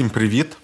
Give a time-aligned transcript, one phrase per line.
[0.00, 0.56] Всім привіт!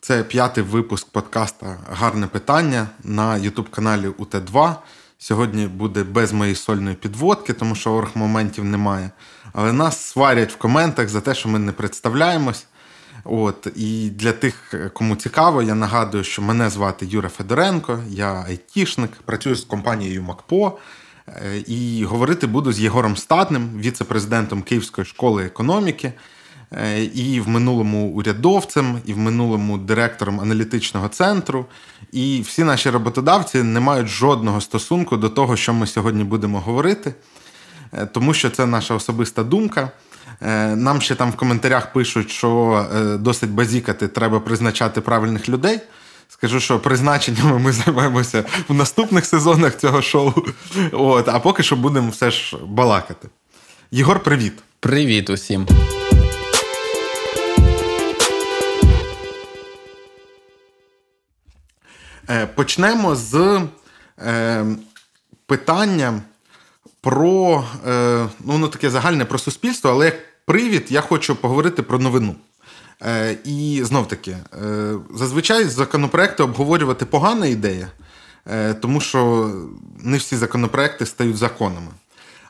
[0.00, 4.74] Це п'ятий випуск подкаста Гарне питання на ютуб-каналі УТ2.
[5.18, 9.10] Сьогодні буде без моєї сольної підводки, тому що оргмоментів немає.
[9.52, 12.66] Але нас сварять в коментах за те, що ми не представляємось.
[13.24, 19.10] От І для тих, кому цікаво, я нагадую, що мене звати Юра Федоренко, я айтішник,
[19.24, 20.78] працюю з компанією МакПо.
[21.28, 26.12] Е, і говорити буду з Єгором Статним, віце-президентом Київської школи економіки.
[26.76, 31.66] Е, і в минулому урядовцем, і в минулому директором аналітичного центру.
[32.12, 37.14] І всі наші роботодавці не мають жодного стосунку до того, що ми сьогодні будемо говорити,
[37.92, 39.90] е, тому що це наша особиста думка.
[40.42, 42.86] Е, нам ще там в коментарях пишуть, що
[43.20, 45.80] досить базікати треба призначати правильних людей.
[46.28, 50.32] Скажу, що призначеннями ми займаємося в наступних сезонах цього шоу.
[50.92, 53.28] От, А поки що будемо все ж балакати.
[53.90, 54.52] Єгор, привіт.
[54.80, 55.66] Привіт усім.
[62.54, 63.62] Почнемо з
[64.18, 64.64] е,
[65.46, 66.22] питання
[67.00, 71.98] про е, ну, ну, таке загальне про суспільство, але як привід, я хочу поговорити про
[71.98, 72.34] новину.
[73.02, 77.90] Е, І знов таки, е, зазвичай законопроекти обговорювати погана ідея,
[78.46, 79.50] е, тому що
[79.98, 81.92] не всі законопроекти стають законами.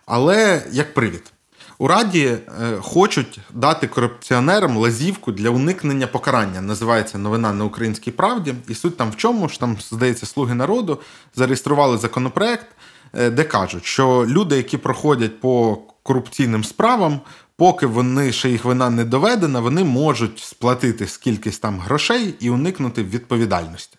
[0.07, 1.34] Але як привід.
[1.79, 2.41] У Раді е,
[2.81, 6.61] хочуть дати корупціонерам лазівку для уникнення покарання.
[6.61, 8.55] Називається новина на українській правді.
[8.69, 11.01] І суть там в чому ж там, здається, слуги народу
[11.35, 12.67] зареєстрували законопроект,
[13.15, 17.21] е, де кажуть, що люди, які проходять по корупційним справам,
[17.57, 23.03] поки вони ще їх вина не доведена, вони можуть сплатити скількись там грошей і уникнути
[23.03, 23.99] відповідальності.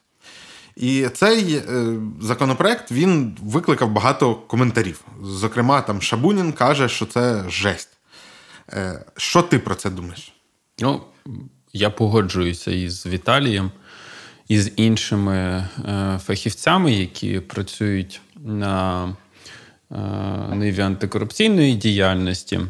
[0.76, 1.62] І цей е,
[2.22, 5.02] законопроект він викликав багато коментарів.
[5.24, 7.90] Зокрема, там Шабунін каже, що це жесть.
[8.74, 10.34] Е, що ти про це думаєш?
[10.80, 11.02] Ну,
[11.74, 13.72] я погоджуюся із Віталієм
[14.48, 19.16] і з іншими е, фахівцями, які працюють на
[20.54, 22.62] ниві антикорупційної діяльності.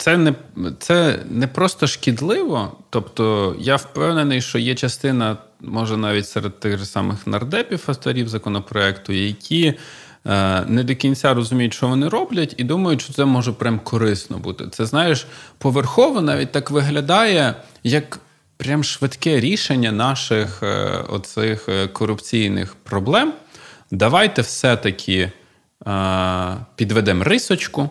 [0.00, 0.34] Це не
[0.78, 2.72] це не просто шкідливо.
[2.90, 9.12] Тобто, я впевнений, що є частина може навіть серед тих же самих нардепів, авторів законопроекту,
[9.12, 9.74] які
[10.26, 14.38] е, не до кінця розуміють, що вони роблять, і думають, що це може прям корисно
[14.38, 14.68] бути.
[14.70, 15.26] Це знаєш,
[15.58, 17.54] поверхово навіть так виглядає,
[17.84, 18.18] як
[18.56, 23.32] прям швидке рішення наших е, оцих е, корупційних проблем.
[23.90, 25.32] Давайте все-таки
[26.76, 27.90] підведемо рисочку.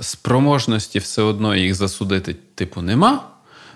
[0.00, 3.24] Спроможності все одно їх засудити, типу, нема.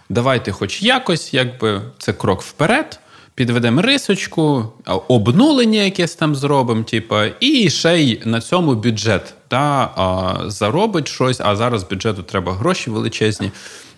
[0.08, 2.98] Давайте, хоч якось, якби це крок вперед.
[3.34, 4.72] Підведемо рисочку,
[5.08, 11.56] обнулення якесь там зробимо, типу, і ще й на цьому бюджет та, заробить щось, а
[11.56, 13.50] зараз бюджету треба гроші величезні.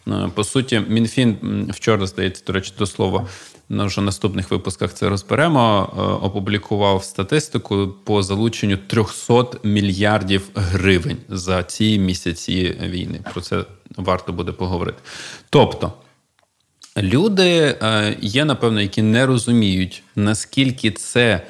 [0.09, 1.37] Е, по суті, МінФін
[1.75, 3.27] вчора, здається, до речі, до слова,
[3.69, 5.93] на вже наступних випусках це розберемо.
[5.99, 13.21] Е, опублікував статистику по залученню 300 мільярдів гривень за ці місяці війни.
[13.33, 13.65] Про це
[13.97, 14.99] варто буде поговорити.
[15.51, 15.93] Тобто.
[16.97, 21.41] Люди е, є, напевно, які не розуміють, наскільки це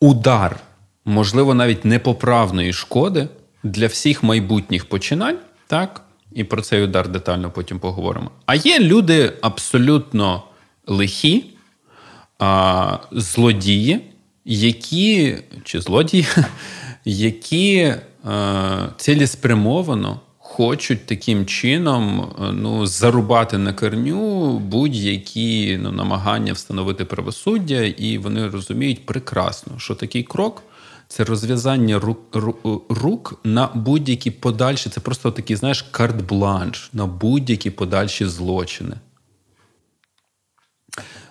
[0.00, 0.60] удар,
[1.04, 3.28] можливо, навіть непоправної шкоди
[3.62, 6.07] для всіх майбутніх починань, так?
[6.32, 8.30] І про цей удар детально потім поговоримо.
[8.46, 10.42] А є люди абсолютно
[10.86, 11.44] лихі,
[12.38, 14.00] а, злодії,
[14.44, 16.26] які чи злодії,
[17.04, 17.94] які
[18.24, 28.18] а, цілеспрямовано хочуть таким чином ну, зарубати на корню будь-які ну, намагання встановити правосуддя, і
[28.18, 30.62] вони розуміють прекрасно, що такий крок.
[31.08, 32.36] Це розв'язання рук,
[32.88, 34.90] рук на будь-які подальші.
[34.90, 38.96] Це просто такий, знаєш, карт-бланш на будь-які подальші злочини.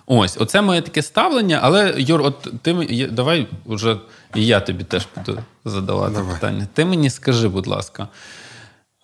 [0.06, 1.60] Ось, оце моє таке ставлення.
[1.62, 3.96] Але, Юр, от ти давай вже
[4.34, 6.34] і я тобі теж буду задавати давай.
[6.34, 6.68] питання.
[6.72, 8.08] Ти мені скажи, будь ласка,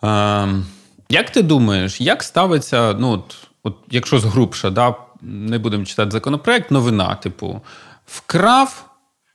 [0.05, 0.67] Ем,
[1.09, 6.71] як ти думаєш, як ставиться, ну, от, от якщо згрубша, да, не будемо читати законопроект,
[6.71, 7.61] новина, типу,
[8.07, 8.91] вкрав,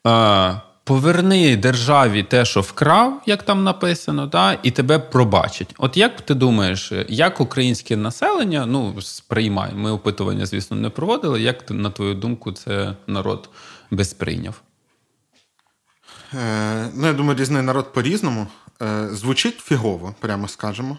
[0.08, 5.76] е, поверни державі те, що вкрав, як там написано, да, і тебе пробачить.
[5.78, 9.74] От як ти думаєш, як українське населення ну, сприймає?
[9.74, 11.42] Ми опитування, звісно, не проводили.
[11.42, 13.50] Як на твою думку, це народ
[13.92, 14.62] безприйняв?
[16.34, 18.48] Е, ну, я думаю, різний народ по-різному.
[18.82, 20.98] Е, звучить фігово, прямо скажемо.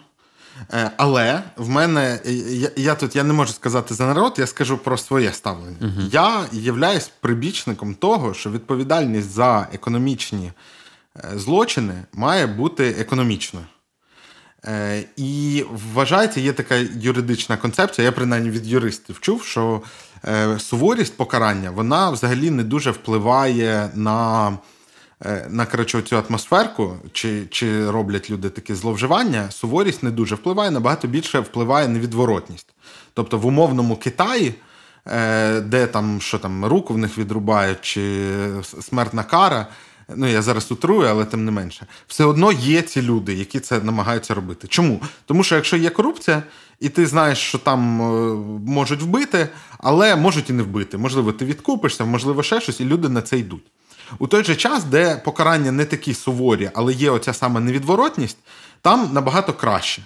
[0.73, 2.21] Е, але в мене
[2.51, 5.77] я, я тут я не можу сказати за народ, я скажу про своє ставлення.
[5.81, 10.53] uh Я являюсь прибічником того, що відповідальність за економічні
[11.35, 13.67] злочини має бути економічною.
[14.65, 18.05] Е, І вважається, є така юридична концепція.
[18.05, 19.83] Я принаймні від юристів чув, що
[20.25, 24.59] е, суворість покарання вона взагалі не дуже впливає на.
[25.25, 30.71] Е, на коротше, цю атмосферку, чи чи роблять люди такі зловживання, суворість не дуже впливає,
[30.71, 32.67] набагато більше впливає невідворотність.
[33.15, 34.55] Тобто в умовному Китаї,
[35.07, 38.27] е, де там що там руку в них відрубають, чи
[38.81, 39.67] смертна кара.
[40.17, 43.81] Ну, я зараз утрую, але тим не менше, все одно є ці люди, які це
[43.81, 44.69] намагаються робити.
[44.69, 45.01] Чому?
[45.27, 46.43] Тому що якщо є корупція,
[46.81, 48.35] і ти знаєш, що там е,
[48.67, 50.99] можуть вбити, але можуть і не вбити.
[50.99, 53.65] Можливо, ти відкупишся, можливо, ще щось, і люди на це йдуть.
[54.19, 58.39] У той же час, де покарання не такі суворі, але є оця саме невідворотність,
[58.83, 60.03] там набагато краще.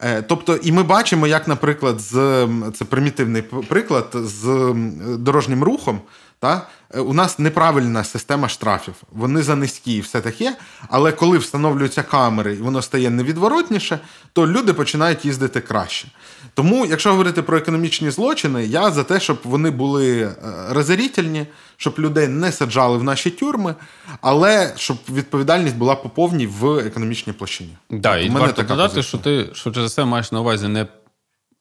[0.00, 4.74] Е, тобто, і ми бачимо, як, наприклад, з це примітивний приклад з
[5.18, 6.00] дорожнім рухом.
[6.40, 6.66] Та?
[6.94, 10.56] Е, у нас неправильна система штрафів, вони за низькі і все таке.
[10.88, 13.98] Але коли встановлюються камери і воно стає невідворотніше,
[14.32, 16.08] то люди починають їздити краще.
[16.58, 20.34] Тому, якщо говорити про економічні злочини, я за те, щоб вони були е,
[20.70, 21.46] розорітельні,
[21.76, 23.74] щоб людей не саджали в наші тюрми,
[24.20, 27.76] але щоб відповідальність була по повній в економічній площині.
[27.90, 30.86] Да, і варто додати, що ти що за це маєш на увазі не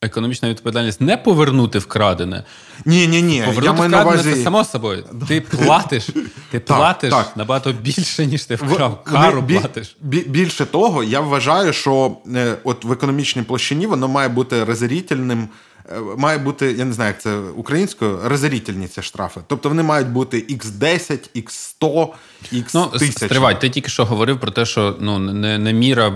[0.01, 2.43] економічна відповідальність не повернути вкрадене.
[2.85, 3.43] Ні, ні, ні.
[3.45, 4.33] Повернути я вкрадене увазі...
[4.33, 5.03] це само собою.
[5.27, 6.09] Ти платиш,
[6.51, 7.37] ти платиш так, так.
[7.37, 9.03] набагато більше, ніж ти вкрав.
[9.03, 9.95] Кару бі, платиш.
[10.01, 15.49] Бі, більше того, я вважаю, що е, от в економічній площині воно має бути розорітельним
[15.76, 15.76] Е,
[16.17, 19.41] має бути, я не знаю, як це українською, розорітельні ці штрафи.
[19.47, 22.07] Тобто вони мають бути X10, X100,
[22.53, 22.71] X1000.
[22.73, 26.13] Ну, Стривай, ти тільки що говорив про те, що ну, не, не міра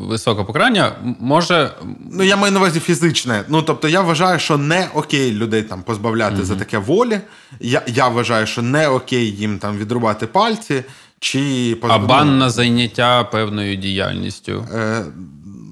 [0.00, 1.70] високого покарання може.
[2.12, 3.44] Ну, я маю на увазі фізичне.
[3.48, 7.20] Ну, тобто, я вважаю, що не окей людей там позбавляти mm за таке волі.
[7.60, 10.84] Я я вважаю, що не окей їм там відрубати пальці.
[11.20, 14.66] чи А бан на зайняття певною діяльністю.
[14.74, 15.04] Е,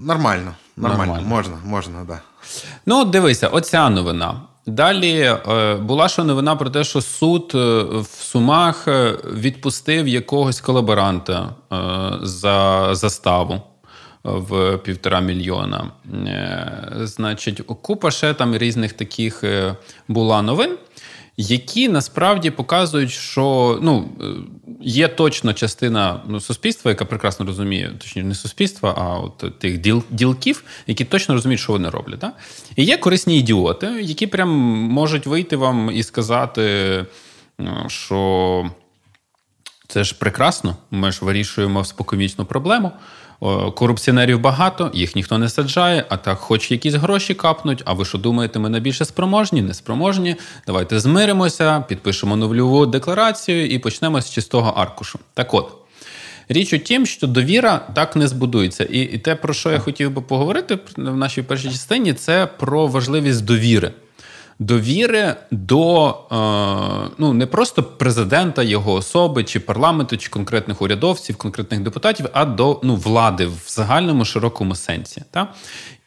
[0.04, 1.28] Нормально, нормально, нормально.
[1.28, 2.06] можна, можна, так.
[2.06, 2.20] Да.
[2.86, 4.40] Ну, дивися, оця новина.
[4.66, 7.58] Далі е, була ще новина про те, що суд е,
[8.00, 11.54] в Сумах е, відпустив якогось колаборанта
[12.22, 13.62] за заставу
[14.24, 15.90] в півтора мільйона.
[17.00, 19.44] Значить, купа ще там різних таких
[20.08, 20.76] була новин
[21.36, 24.08] які насправді показують, що ну,
[24.80, 30.02] є точно частина ну, суспільства, яка прекрасно розуміє, точніше, не суспільства, а от тих діл,
[30.10, 32.20] ділків, які точно розуміють, що вони роблять.
[32.20, 32.34] Так?
[32.76, 34.50] І є корисні ідіоти, які прям
[34.90, 37.06] можуть вийти вам і сказати,
[37.86, 38.70] що
[39.88, 42.92] це ж прекрасно, ми ж вирішуємо споконвічну проблему.
[43.74, 47.82] Корупціонерів багато, їх ніхто не саджає, а так, хоч якісь гроші капнуть.
[47.84, 50.36] А ви що думаєте, ми найбільше спроможні, неспроможні?
[50.66, 55.18] Давайте змиримося, підпишемо нульову декларацію і почнемо з чистого аркушу.
[55.34, 55.72] Так от.
[56.48, 58.84] Річ у тім, що довіра так не збудується.
[58.84, 62.86] І, і те, про що я хотів би поговорити в нашій першій частині, це про
[62.86, 63.92] важливість довіри
[64.58, 71.80] довіри до е, ну не просто президента, його особи, чи парламенту, чи конкретних урядовців, конкретних
[71.80, 75.22] депутатів, а до ну, влади в загальному широкому сенсі.
[75.30, 75.48] Та?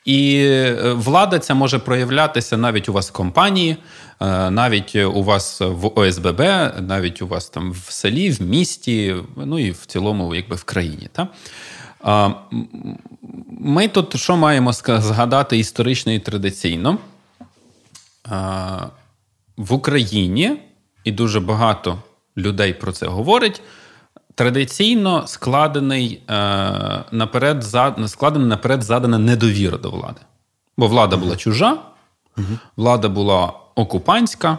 [0.05, 3.77] І е, влада ця може проявлятися навіть у вас в компанії,
[4.21, 6.41] е, навіть у вас в ОСББ,
[6.79, 11.09] навіть у вас там в селі, в місті, ну і в цілому, якби в країні.
[11.11, 11.27] Та?
[13.49, 16.97] Ми тут що маємо згадати історично і традиційно?
[19.57, 20.59] В Україні,
[21.03, 21.97] і дуже багато
[22.37, 23.61] людей про це говорить.
[24.35, 27.63] Традиційно складений е, наперед
[28.07, 30.21] складена наперед задана недовіра до влади.
[30.77, 31.77] Бо влада була чужа,
[32.75, 34.57] влада була окупантська,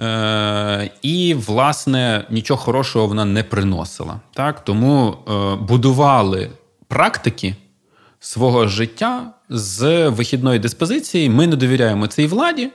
[0.00, 4.20] е, і, власне, нічого хорошого вона не приносила.
[4.32, 4.64] Так?
[4.64, 6.50] Тому е, будували
[6.88, 7.56] практики
[8.20, 11.30] свого життя з вихідної диспозиції.
[11.30, 12.70] Ми не довіряємо цій владі,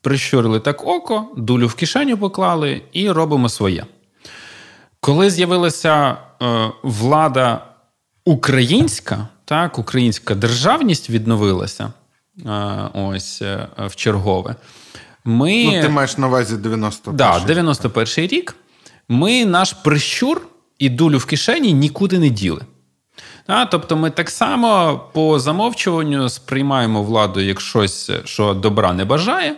[0.00, 3.84] прищурили так око, дулю в кишеню поклали і робимо своє.
[5.00, 7.66] Коли з'явилася е, влада
[8.24, 11.92] українська, так, українська державність відновилася
[12.46, 12.50] е,
[12.94, 14.54] ось е, в чергове.
[15.24, 15.64] Ми...
[15.64, 18.56] Ну, Ти маєш на увазі 91 да, 91 рік.
[19.08, 20.40] Ми наш прищур
[20.78, 22.62] і дулю в кишені нікуди не діли.
[23.46, 29.56] А, Тобто ми так само по замовчуванню сприймаємо владу як щось, що добра не бажає.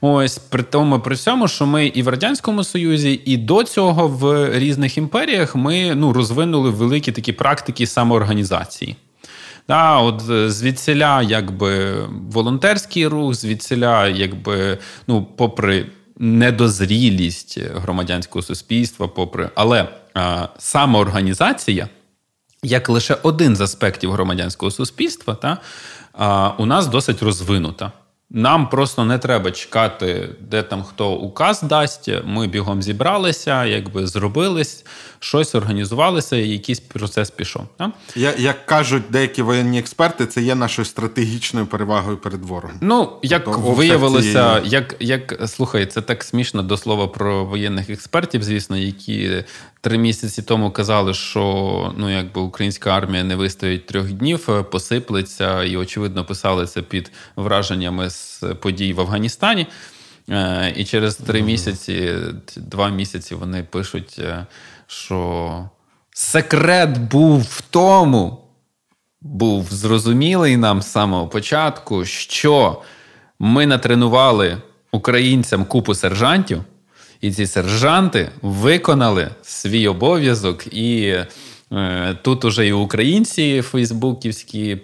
[0.00, 4.50] Ось при тому, при цьому, що ми і в радянському союзі, і до цього в
[4.58, 8.96] різних імперіях ми ну розвинули великі такі практики самоорганізації.
[9.68, 11.96] Да, от звідсіля, якби
[12.32, 15.86] волонтерський рух, звідсіля, якби ну, попри
[16.18, 21.88] недозрілість громадянського суспільства, попри але а, самоорганізація
[22.62, 25.58] як лише один з аспектів громадянського суспільства, та,
[26.58, 27.92] у нас досить розвинута.
[28.32, 32.10] Нам просто не треба чекати, де там хто указ дасть.
[32.24, 34.84] Ми бігом зібралися, якби зробились,
[35.18, 37.62] щось організувалися, і якийсь процес пішов.
[37.76, 37.90] Так?
[38.16, 42.78] Я, Як кажуть деякі воєнні експерти, це є нашою стратегічною перевагою перед ворогом.
[42.80, 44.70] Ну як тобто, виявилося, цієї...
[44.70, 49.44] як як слухай, це так смішно до слова про воєнних експертів, звісно, які
[49.80, 55.76] три місяці тому казали, що ну якби українська армія не вистоїть трьох днів, посиплеться, і
[55.76, 59.66] очевидно писали це під враженнями з подій в Афганістані.
[60.30, 62.14] Е, і через три місяці,
[62.56, 64.46] два місяці вони пишуть, е,
[64.86, 65.68] що
[66.10, 68.38] секрет був в тому,
[69.20, 72.82] був зрозумілий нам з самого початку, що
[73.38, 76.64] ми натренували українцям купу сержантів,
[77.20, 81.16] і ці сержанти виконали свій обов'язок і.
[81.72, 84.78] Е, тут уже і українці фейсбуківські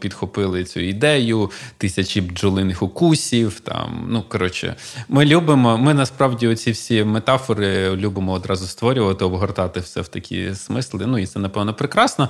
[0.00, 3.60] підхопили цю ідею, тисячі бджолиних укусів.
[3.60, 4.76] Там, ну, коротше,
[5.08, 11.06] Ми любимо, ми насправді оці всі метафори любимо одразу створювати, обгортати все в такі смисли.
[11.06, 12.28] Ну і це, напевно, прекрасно.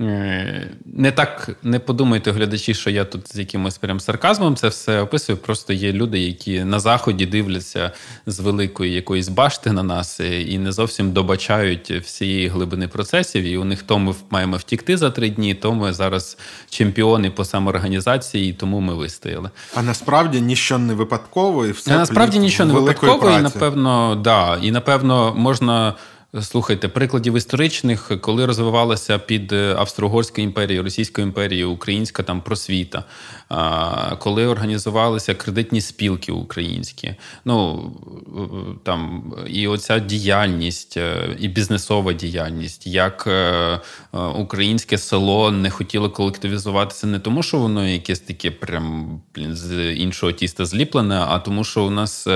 [0.00, 5.00] Е, не так не подумайте, глядачі, що я тут з якимось прям сарказмом це все
[5.00, 5.38] описую.
[5.38, 7.90] Просто є люди, які на заході дивляться
[8.26, 13.44] з великої якоїсь башти на нас е, і не зовсім добачають всієї глибини процесів.
[13.44, 16.38] І у них то ми маємо втікти за три дні, то ми зараз
[16.70, 19.50] чемпіони по самоорганізації, і тому ми вистояли.
[19.74, 23.38] А насправді нічого не випадково, і все а насправді нічого не випадково, праці.
[23.38, 25.94] і напевно, да, і напевно можна.
[26.42, 33.04] Слухайте, прикладів історичних, коли розвивалася під е, Австро-Угорською імперією, Російською імперією, українська там просвіта,
[34.18, 37.90] коли організувалися кредитні спілки українські, ну
[38.84, 43.80] там і оця діяльність, е, і бізнесова діяльність, як е,
[44.36, 50.64] українське село не хотіло колективізуватися не тому, що воно якесь таке прям з іншого тіста
[50.64, 52.26] зліплене, а тому, що у нас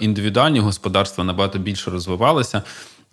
[0.00, 2.62] індивідуальні господарства набагато більше розвивалися.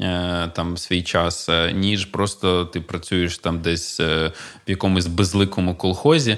[0.01, 4.31] Е, там свій час, е, ніж просто ти працюєш там десь е,
[4.67, 6.37] в якомусь безликому колхозі.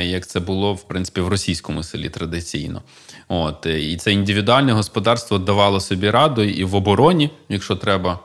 [0.00, 2.82] Як це було в принципі в російському селі традиційно,
[3.28, 8.18] от і це індивідуальне господарство давало собі раду і в обороні, якщо треба.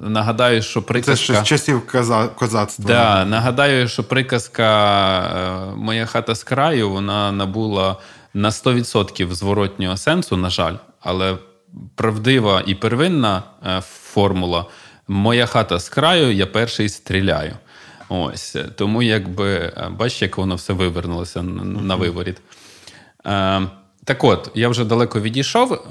[0.00, 1.16] Нагадаю, що приказка...
[1.16, 2.28] Це ще з часів коза...
[2.28, 2.84] козацтва.
[2.84, 7.96] Да, Нагадаю, що приказка Моя хата з краю вона набула
[8.34, 11.36] на 100% зворотнього сенсу, на жаль, але
[11.94, 14.66] правдива і первинна е, формула.
[15.08, 17.56] Моя хата з краю, я перший стріляю.
[18.08, 18.56] Ось.
[18.76, 22.40] Тому, якби, е, бачиш, як воно все вивернулося на виворіт.
[23.26, 23.62] Е,
[24.04, 25.86] так от, я вже далеко відійшов.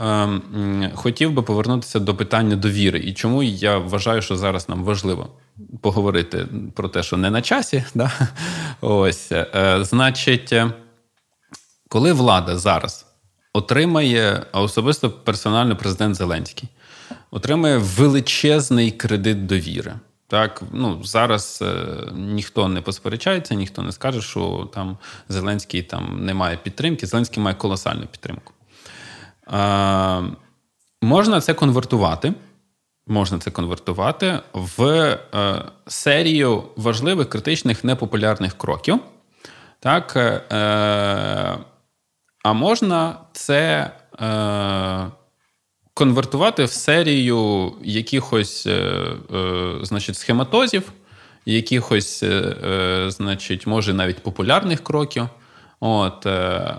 [0.93, 2.99] Хотів би повернутися до питання довіри.
[2.99, 5.29] І чому я вважаю, що зараз нам важливо
[5.81, 7.83] поговорити про те, що не на часі.
[7.95, 8.11] Да?
[8.81, 9.31] Ось.
[9.81, 10.53] Значить,
[11.87, 13.10] коли влада зараз
[13.53, 16.69] отримає, особисто персонально президент Зеленський,
[17.31, 19.93] отримає величезний кредит довіри.
[20.27, 24.97] Так, ну зараз е, ніхто не посперечається, ніхто не скаже, що там
[25.29, 27.07] Зеленський там не має підтримки.
[27.07, 28.53] Зеленський має колосальну підтримку.
[29.53, 30.23] Е,
[31.01, 32.33] можна це конвертувати.
[33.07, 34.83] Можна це конвертувати в
[35.35, 38.99] е, серію важливих критичних непопулярних кроків.
[39.79, 41.57] Так, е,
[42.43, 45.07] а можна це е,
[45.93, 48.71] конвертувати в серію якихось е,
[49.35, 50.91] е, значить, схематозів,
[51.45, 55.27] якихось, е, е, значить, може навіть популярних кроків.
[55.83, 56.75] От, е,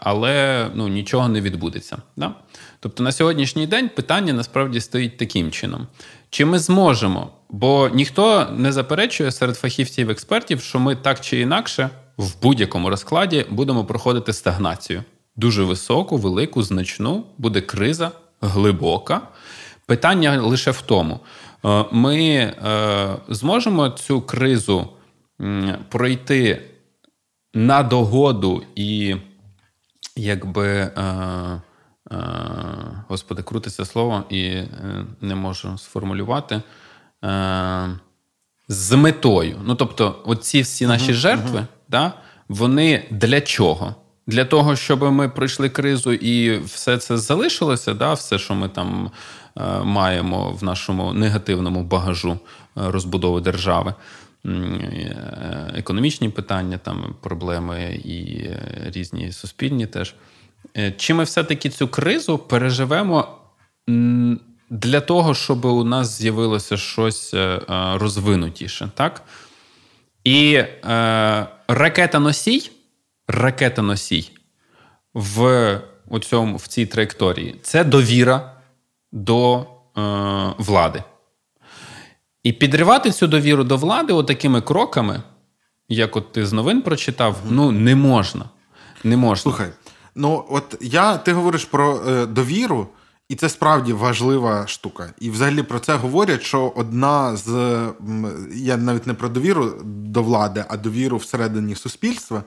[0.00, 1.96] Але ну, нічого не відбудеться.
[2.16, 2.34] Да?
[2.80, 5.86] Тобто на сьогоднішній день питання насправді стоїть таким чином:
[6.30, 7.30] чи ми зможемо?
[7.50, 11.90] Бо ніхто не заперечує серед фахівців-експертів, що ми так чи інакше
[12.20, 15.04] в будь-якому розкладі будемо проходити стагнацію.
[15.36, 18.10] Дуже високу, велику, значну, буде криза
[18.40, 19.20] глибока.
[19.86, 21.20] Питання лише в тому,
[21.64, 24.88] е, ми е, зможемо цю кризу
[25.88, 26.62] пройти
[27.54, 29.16] на догоду і,
[30.16, 31.60] якби, е,
[33.08, 34.62] господи, крутиться слово і
[35.20, 36.62] не можу сформулювати.
[38.68, 39.60] З метою.
[39.64, 42.12] Ну, тобто, оці всі наші uh-huh, жертви, uh-huh да,
[42.48, 43.94] вони для чого?
[44.26, 49.10] Для того, щоб ми пройшли кризу і все це залишилося, да, все, що ми там
[49.56, 52.36] е, маємо в нашому негативному багажу е,
[52.74, 53.94] розбудови держави,
[54.46, 58.50] е, економічні питання, там проблеми і
[58.86, 60.14] різні суспільні теж.
[60.96, 63.28] Чи ми все-таки цю кризу переживемо
[64.70, 67.34] для того, щоб у нас з'явилося щось
[67.94, 69.22] розвинутіше, так?
[70.24, 70.62] І
[71.74, 72.70] ракета-носій,
[73.28, 74.30] ракета-носій
[75.14, 78.52] в, у цьому, в цій траєкторії це довіра
[79.12, 79.64] до е,
[80.58, 81.02] влади.
[82.42, 85.22] І підривати цю довіру до влади отакими кроками,
[85.88, 88.44] як от ти з новин прочитав, ну не можна.
[89.04, 89.42] Не можна.
[89.42, 89.68] Слухай,
[90.14, 92.88] ну от я ти говориш про е, довіру,
[93.30, 95.12] і це справді важлива штука.
[95.20, 97.48] І взагалі про це говорять, що одна з
[98.54, 102.42] я навіть не про довіру до влади, а довіру всередині суспільства,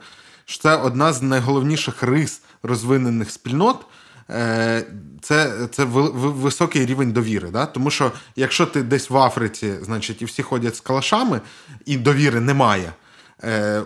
[0.45, 3.85] що це одна з найголовніших рис розвинених спільнот.
[4.29, 4.85] Е,
[5.21, 7.49] це це високий рівень довіри.
[7.51, 7.65] Да?
[7.65, 11.41] Тому що якщо ти десь в Африці, значить, і всі ходять з калашами,
[11.85, 12.93] і довіри немає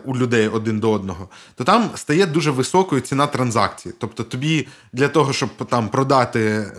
[0.06, 3.96] у людей один до одного, то там стає дуже високою ціна транзакції.
[4.00, 6.74] Тобто тобі для того, щоб там продати е,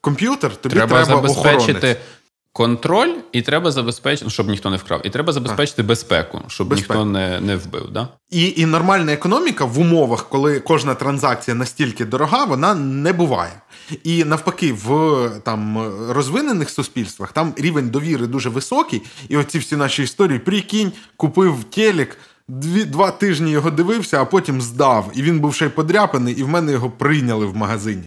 [0.00, 1.72] комп'ютер, тобі треба, треба забезпечити.
[1.72, 1.98] Охоронець.
[2.52, 5.86] Контроль, і треба забезпечити, щоб ніхто не вкрав, і треба забезпечити так.
[5.86, 6.92] безпеку, щоб Безпеку.
[6.94, 7.90] ніхто не не вбив.
[7.92, 8.08] Да?
[8.30, 13.52] І і нормальна економіка в умовах, коли кожна транзакція настільки дорога, вона не буває.
[14.04, 19.02] І навпаки, в там розвинених суспільствах там рівень довіри дуже високий.
[19.28, 24.60] І оці всі наші історії прикинь, купив телек, Дві, Два тижні його дивився, а потім
[24.60, 25.12] здав.
[25.14, 28.02] І він був ще й подряпаний, і в мене його прийняли в магазині.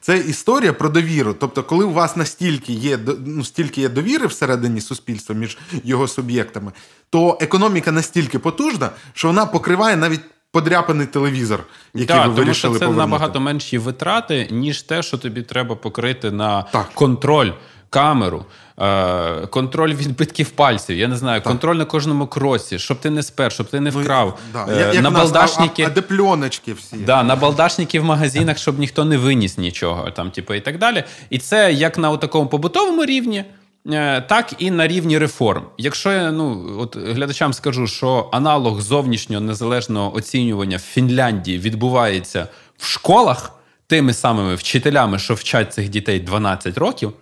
[0.00, 1.34] Це історія про довіру.
[1.40, 6.72] Тобто, коли у вас настільки є ну, стільки є довіри всередині суспільства між його суб'єктами,
[7.10, 10.20] то економіка настільки потужна, що вона покриває навіть.
[10.54, 12.98] Подряпаний телевізор, який так, ви тому що це повернути.
[12.98, 16.90] набагато менші витрати, ніж те, що тобі треба покрити на так.
[16.94, 17.50] контроль
[17.90, 18.44] камеру,
[18.78, 21.48] е, контроль відбитків пальців, я не знаю, так.
[21.48, 24.38] контроль на кожному кроці, щоб ти не спер, щоб ти не ну, вкрав.
[24.54, 24.92] Ну, да.
[24.92, 26.96] Як на балдашники, а, а де пленочки всі.
[26.96, 31.04] Да, На балдашники в магазинах, щоб ніхто не виніс нічого, там, типу, і так далі.
[31.30, 33.44] І це як на такому побутовому рівні.
[33.92, 35.62] Е, так і на рівні реформ.
[35.78, 42.86] Якщо я ну от глядачам скажу, що аналог зовнішнього незалежного оцінювання в Фінляндії відбувається в
[42.86, 43.52] школах
[43.86, 47.12] тими самими вчителями, що вчать цих дітей 12 років,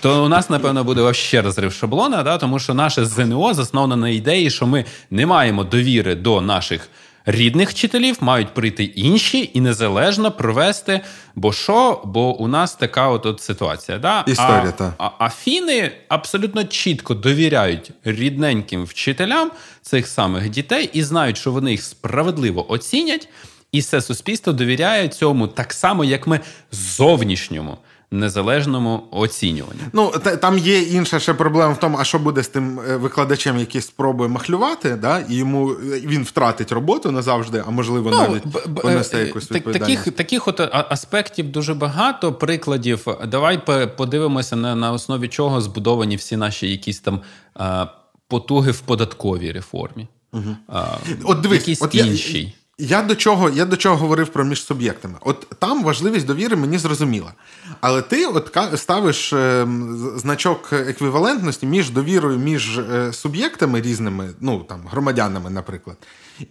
[0.00, 2.38] то у нас, напевно, буде ще розрив шаблона, да?
[2.38, 6.88] тому що наше ЗНО засноване на ідеї, що ми не маємо довіри до наших.
[7.26, 11.00] Рідних вчителів мають прийти інші і незалежно провести.
[11.34, 12.02] Бо що?
[12.04, 13.98] Бо у нас така от, от ситуація.
[13.98, 14.24] Да?
[14.26, 19.50] Історія, а, а, а фіни абсолютно чітко довіряють рідненьким вчителям
[19.82, 23.28] цих самих дітей і знають, що вони їх справедливо оцінять,
[23.72, 26.40] і все суспільство довіряє цьому так само, як ми
[26.72, 27.78] зовнішньому
[28.14, 29.80] незалежному оцінюванні.
[29.92, 33.58] Ну там є інша ще проблема в тому, а що буде з тим е, викладачем,
[33.58, 38.42] який спробує махлювати, да, і йому е, він втратить роботу назавжди, а можливо ну, навіть
[38.82, 40.04] понесе е, якусь відповідальність.
[40.04, 42.32] Таких таких от аспектів дуже багато.
[42.32, 43.06] Прикладів.
[43.28, 47.20] Давай подивимося на, на основі чого збудовані всі наші якісь там
[48.28, 50.08] потуги в податковій реформі.
[50.32, 50.56] Угу.
[50.68, 50.86] А,
[51.24, 52.54] От дивись, якісь от інший.
[52.78, 53.02] Я...
[53.02, 55.14] До чого я до чого говорив про між суб'єктами.
[55.20, 57.32] От там важливість довіри мені зрозуміла.
[57.80, 59.66] Але ти от ставиш е,
[60.16, 65.96] значок еквівалентності між довірою між е, суб'єктами різними, ну там громадянами, наприклад,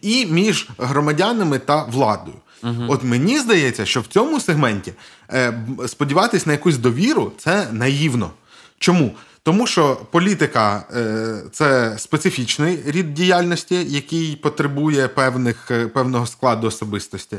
[0.02, 2.38] і між громадянами та владою.
[2.64, 2.86] Угу.
[2.88, 4.94] От мені здається, що в цьому сегменті
[5.30, 8.32] е, сподіватись на якусь довіру це наївно.
[8.80, 9.12] Чому?
[9.46, 17.38] Тому що політика е, це специфічний рід діяльності, який потребує певних, е, певного складу особистості.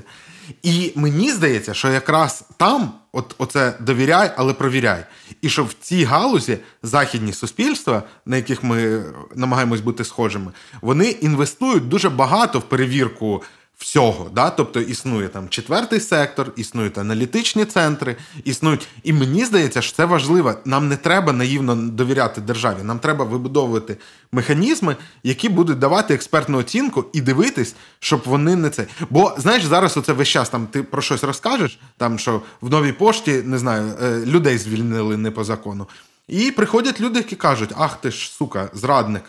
[0.62, 5.04] І мені здається, що якраз там от оце довіряй, але провіряй.
[5.40, 11.88] І що в цій галузі західні суспільства, на яких ми намагаємось бути схожими, вони інвестують
[11.88, 13.42] дуже багато в перевірку
[13.84, 14.30] всього.
[14.34, 14.50] Да?
[14.50, 18.88] Тобто існує там четвертий сектор, існують аналітичні центри, існують.
[19.02, 20.54] І мені здається, що це важливо.
[20.64, 22.78] Нам не треба наївно довіряти державі.
[22.82, 23.96] Нам треба вибудовувати
[24.32, 28.86] механізми, які будуть давати експертну оцінку і дивитись, щоб вони не це.
[29.10, 32.92] Бо знаєш, зараз оце весь час там ти про щось розкажеш, там що в новій
[32.92, 35.86] пошті не знаю, е, людей звільнили не по закону.
[36.28, 39.22] І приходять люди, які кажуть: Ах ти ж сука, зрадник.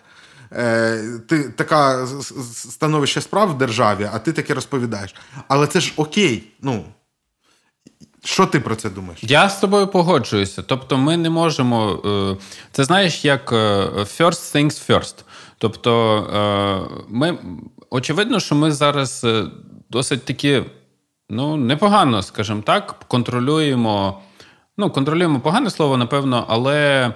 [0.52, 2.08] Е, ти така
[2.54, 5.16] становище справ в державі, а ти таке розповідаєш.
[5.48, 6.44] Але це ж окей.
[6.62, 6.86] ну...
[8.24, 9.20] Що ти про це думаєш?
[9.24, 10.64] Я з тобою погоджуюся.
[10.64, 12.02] Тобто, ми не можемо.
[12.06, 13.56] Е, це знаєш, як е,
[13.96, 15.16] first things first.
[15.58, 17.38] Тобто, ми
[17.90, 19.26] очевидно, що ми зараз
[19.90, 20.66] досить таки
[21.30, 24.22] ну, непогано, скажімо так, контролюємо.
[24.78, 27.14] Ну, контролюємо погане слово, напевно, але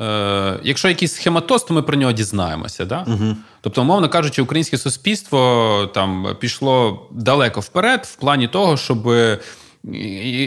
[0.00, 2.84] Е, Якщо якийсь схематоз, то ми про нього дізнаємося.
[2.84, 3.04] Да?
[3.06, 3.36] Угу.
[3.60, 9.08] Тобто, умовно кажучи, українське суспільство там пішло далеко вперед, в плані того, щоб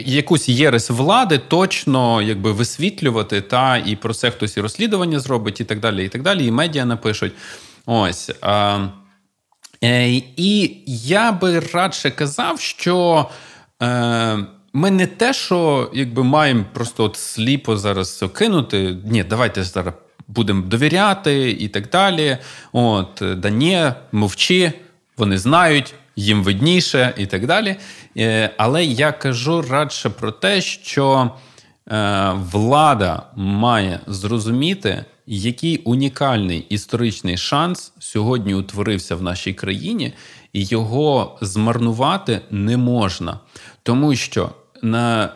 [0.06, 5.64] якусь єресь влади точно якби висвітлювати, та і про це хтось і розслідування зробить, і
[5.64, 7.32] так далі, і так далі, і медіа напишуть.
[7.86, 8.30] Ось.
[9.84, 13.26] Е, І я би радше казав, що.
[13.82, 14.38] Е,
[14.78, 18.96] ми не те, що якби маємо просто от сліпо зараз кинути.
[19.04, 19.94] Ні, давайте зараз
[20.28, 22.38] будемо довіряти і так далі.
[22.72, 24.72] От, да ні, мовчи,
[25.16, 27.76] вони знають, їм видніше і так далі.
[28.16, 31.30] Е, але я кажу радше про те, що
[31.90, 40.12] е, влада має зрозуміти, який унікальний історичний шанс сьогодні утворився в нашій країні,
[40.52, 43.38] і його змарнувати не можна.
[43.82, 44.50] Тому що
[44.82, 45.32] на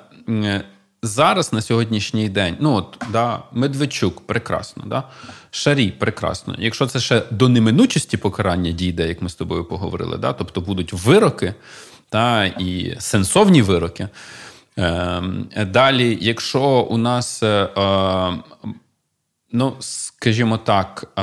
[1.02, 5.02] зараз, на сьогоднішній день, ну от да, Медведчук, прекрасно, да?
[5.50, 6.54] Шарій, прекрасно.
[6.58, 10.32] Якщо це ще до неминучості покарання дійде, як ми з тобою поговорили, да?
[10.32, 11.54] тобто будуть вироки
[12.08, 14.08] та, і сенсовні вироки.
[14.78, 15.22] Е,
[15.66, 18.32] Далі, якщо у нас, е, е,
[19.52, 21.22] ну, скажімо так, е,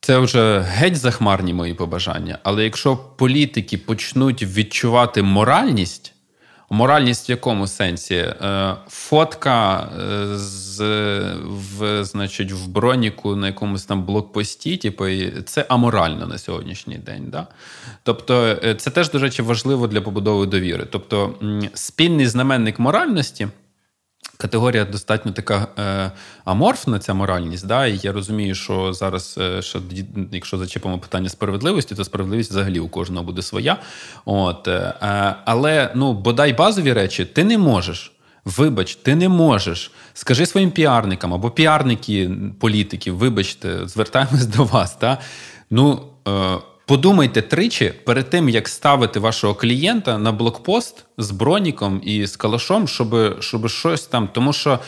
[0.00, 2.38] це вже геть захмарні мої побажання.
[2.42, 6.14] Але якщо політики почнуть відчувати моральність,
[6.70, 8.14] моральність в якому сенсі?
[8.14, 10.80] Е, фотка е, з,
[11.44, 15.04] в, значить, в броніку на якомусь там блокпості, типу,
[15.46, 17.24] це аморально на сьогоднішній день.
[17.28, 17.46] Да?
[18.02, 20.86] Тобто, е, це теж, до речі, важливо для побудови довіри.
[20.90, 21.34] Тобто,
[21.74, 23.48] спільний знаменник моральності.
[24.36, 26.10] Категорія достатньо така е,
[26.44, 27.66] аморфна, ця моральність.
[27.66, 27.86] Да?
[27.86, 29.82] І я розумію, що зараз, е, що,
[30.32, 33.76] якщо зачепимо питання справедливості, то справедливість взагалі у кожного буде своя.
[34.24, 34.94] От, е,
[35.44, 38.12] Але ну, бодай базові речі ти не можеш.
[38.44, 39.90] Вибач, ти не можеш.
[40.14, 42.30] Скажи своїм піарникам або піарники
[42.60, 44.96] політиків, вибачте, звертаємось до вас.
[45.00, 45.18] Да?
[45.70, 46.58] Ну, е,
[46.90, 52.88] Подумайте тричі перед тим, як ставити вашого клієнта на блокпост з броніком і з калашом,
[52.88, 54.28] щоб щоб щось там.
[54.32, 54.78] Тому що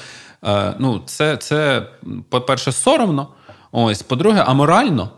[0.45, 1.87] е, ну, це, це,
[2.29, 3.29] по-перше, соромно.
[3.73, 5.11] Ось, по-друге, аморально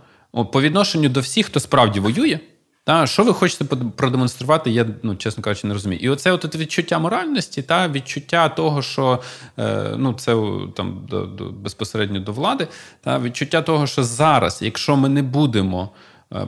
[0.52, 2.38] по відношенню до всіх, хто справді воює.
[2.84, 3.64] Та, Що ви хочете
[3.96, 6.00] продемонструвати, я, ну, чесно кажучи, не розумію.
[6.02, 9.22] І оце от відчуття моральності, та відчуття того, що
[9.58, 10.36] е, ну, це
[10.76, 12.68] там до, до, безпосередньо до влади,
[13.00, 15.90] та відчуття того, що зараз, якщо ми не будемо.
[16.34, 16.46] Е,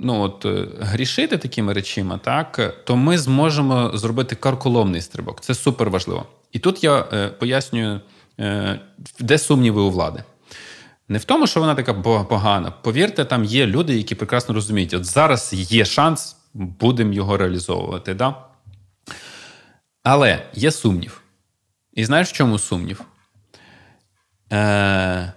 [0.00, 5.40] ну, от, е, грішити такими речима, так, то ми зможемо зробити карколомний стрибок.
[5.40, 6.26] Це супер важливо.
[6.52, 8.00] І тут я е, пояснюю,
[8.40, 8.80] е,
[9.20, 10.22] де сумніви у влади.
[11.08, 12.70] Не в тому, що вона така погана.
[12.70, 18.14] Повірте, там є люди, які прекрасно розуміють, от зараз є шанс, будемо його реалізовувати.
[18.14, 18.34] Да?
[20.02, 21.22] Але є сумнів.
[21.92, 23.00] І знаєш, в чому сумнів?
[24.52, 25.32] Е,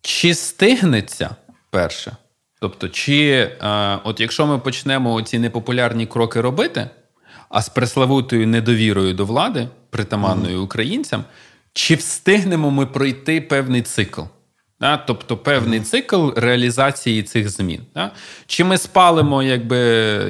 [0.00, 1.36] Чи стигнеться
[1.76, 2.16] перше.
[2.60, 6.90] Тобто, чи е, от якщо ми почнемо ці непопулярні кроки робити,
[7.48, 10.64] а з преславутою недовірою до влади, притаманною mm-hmm.
[10.64, 11.24] українцям,
[11.72, 14.22] чи встигнемо ми пройти певний цикл?
[14.80, 14.96] Да?
[14.96, 15.84] Тобто певний mm-hmm.
[15.84, 17.80] цикл реалізації цих змін.
[17.94, 18.10] Да?
[18.46, 19.78] Чи ми спалимо якби,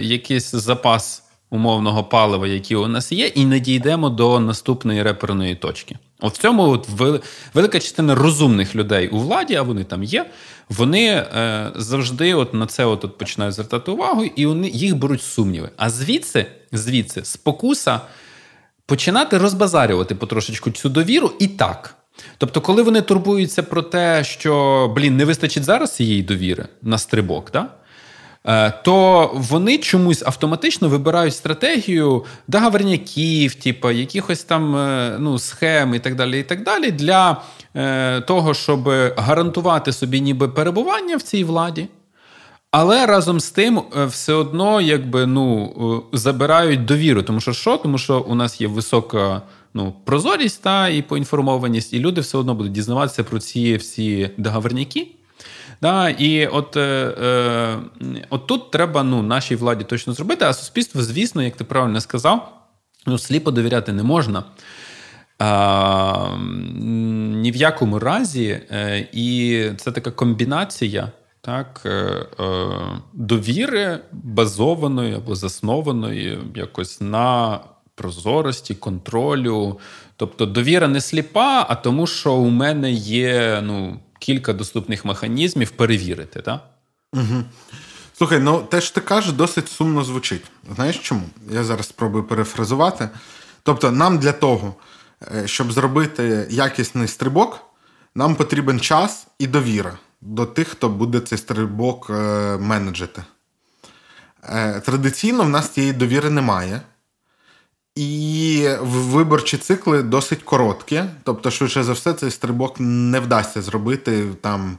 [0.01, 5.97] якийсь запас умовного палива, який у нас є, і не дійдемо до наступної реперної точки?
[6.21, 6.89] От в цьому от
[7.55, 10.27] велика частина розумних людей у владі, а вони там є,
[10.69, 15.23] вони е, завжди от на це от, от починають звертати увагу, і вони, їх беруть
[15.23, 15.71] сумніви.
[15.77, 18.01] А звідси, звідси, спокуса
[18.87, 21.95] починати розбазарювати потрошечку цю довіру і так.
[22.39, 27.51] Тобто, коли вони турбуються про те, що блін, не вистачить зараз цієї довіри на стрибок,
[27.53, 27.69] да?
[28.47, 35.99] Е, то вони чомусь автоматично вибирають стратегію договорняків, типу, якихось там е, ну, схем і
[35.99, 37.43] так далі, і так далі, для
[37.75, 41.89] е, того, щоб гарантувати собі ніби перебування в цій владі.
[42.71, 47.23] Але разом з тим все одно якби, ну, забирають довіру.
[47.23, 47.77] Тому що що?
[47.77, 49.43] Тому що у нас є висока
[49.75, 55.07] ну, прозорість та і поінформованість, і люди все одно будуть дізнаватися про ці всі договорняки.
[55.83, 56.81] Да, І от е,
[57.23, 57.79] е,
[58.31, 62.53] от тут треба ну, нашій владі точно зробити, а суспільство, звісно, як ти правильно сказав,
[63.07, 64.45] ну, сліпо довіряти не можна.
[65.39, 66.29] А,
[67.37, 72.27] Ні в якому разі, е, і це така комбінація так, е,
[73.13, 77.61] довіри базованої або заснованої якось на
[77.95, 79.79] прозорості, контролю.
[80.17, 86.43] Тобто довіра не сліпа, а тому, що у мене є ну, кілька доступних механізмів перевірити.
[86.43, 86.61] так?
[87.13, 87.45] Угу.
[88.19, 90.45] Слухай, ну те, що ти кажеш, досить сумно звучить.
[90.75, 91.23] Знаєш чому?
[91.51, 93.09] Я зараз спробую перефразувати.
[93.63, 94.75] Тобто, нам для того,
[95.35, 97.61] е, щоб зробити якісний стрибок,
[98.15, 102.13] нам потрібен час і довіра до тих, хто буде цей стрибок е,
[102.61, 103.25] менеджити.
[104.43, 106.81] Е, традиційно в нас цієї довіри немає.
[107.97, 111.03] І виборчі цикли досить короткі.
[111.23, 114.79] Тобто, швидше за все, цей стрибок не вдасться зробити там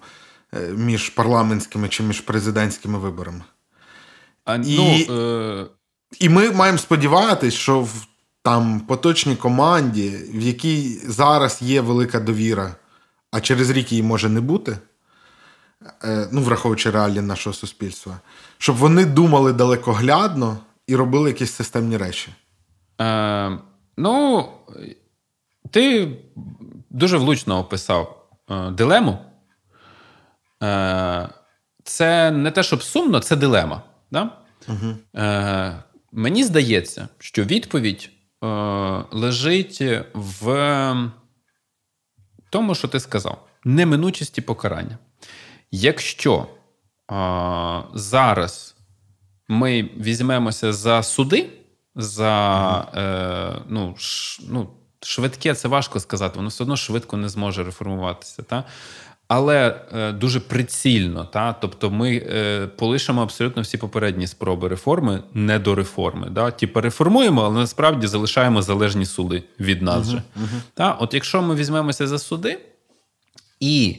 [0.53, 3.41] е, між парламентськими чи між президентськими виборами.
[4.45, 5.65] А, і, ну, е...
[6.19, 8.08] і ми маємо сподіватися, що в
[8.41, 12.75] там поточній команді, в якій зараз є велика довіра,
[13.32, 14.77] а через рік її може не бути,
[16.03, 18.19] е, ну, враховуючи реалії нашого суспільства,
[18.58, 22.30] щоб вони думали далекоглядно і робили якісь системні речі.
[23.02, 23.58] Е,
[24.00, 24.46] Ну,
[25.72, 26.12] ти
[26.90, 29.18] дуже влучно описав е, дилему.
[30.64, 31.30] Е,
[31.84, 33.82] Це не те, щоб сумно, це дилема.
[34.12, 34.30] Да?
[34.68, 34.96] Угу.
[35.16, 38.10] Е, Мені здається, що відповідь
[38.44, 38.48] е,
[39.12, 39.82] лежить
[40.14, 40.96] в
[42.50, 44.98] тому, що ти сказав: неминучості покарання.
[45.72, 46.48] Якщо
[47.12, 48.76] е, зараз
[49.48, 51.50] ми візьмемося за суди,
[51.98, 54.70] за е, ну, ш, ну,
[55.02, 58.44] швидке, це важко сказати, воно все одно швидко не зможе реформуватися.
[58.44, 58.64] Та?
[59.28, 65.60] Але е, дуже прицільно, та тобто ми е, полишимо абсолютно всі попередні спроби реформи не
[65.60, 66.28] до реформи.
[66.30, 66.52] Да?
[66.52, 70.10] Типу реформуємо, але насправді залишаємо залежні суди від нас.
[70.10, 70.18] же.
[70.18, 70.62] Uh-huh, uh-huh.
[70.74, 70.92] Та?
[70.92, 72.60] От якщо ми візьмемося за суди
[73.60, 73.96] і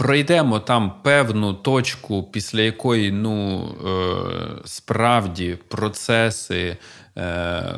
[0.00, 6.76] пройдемо там певну точку, після якої ну, е, справді процеси
[7.16, 7.76] е, е,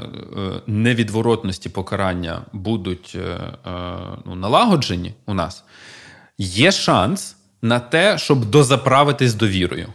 [0.66, 3.18] невідворотності покарання будуть
[4.26, 5.64] ну, налагоджені у нас
[6.38, 9.88] є шанс на те, щоб дозаправитись довірою.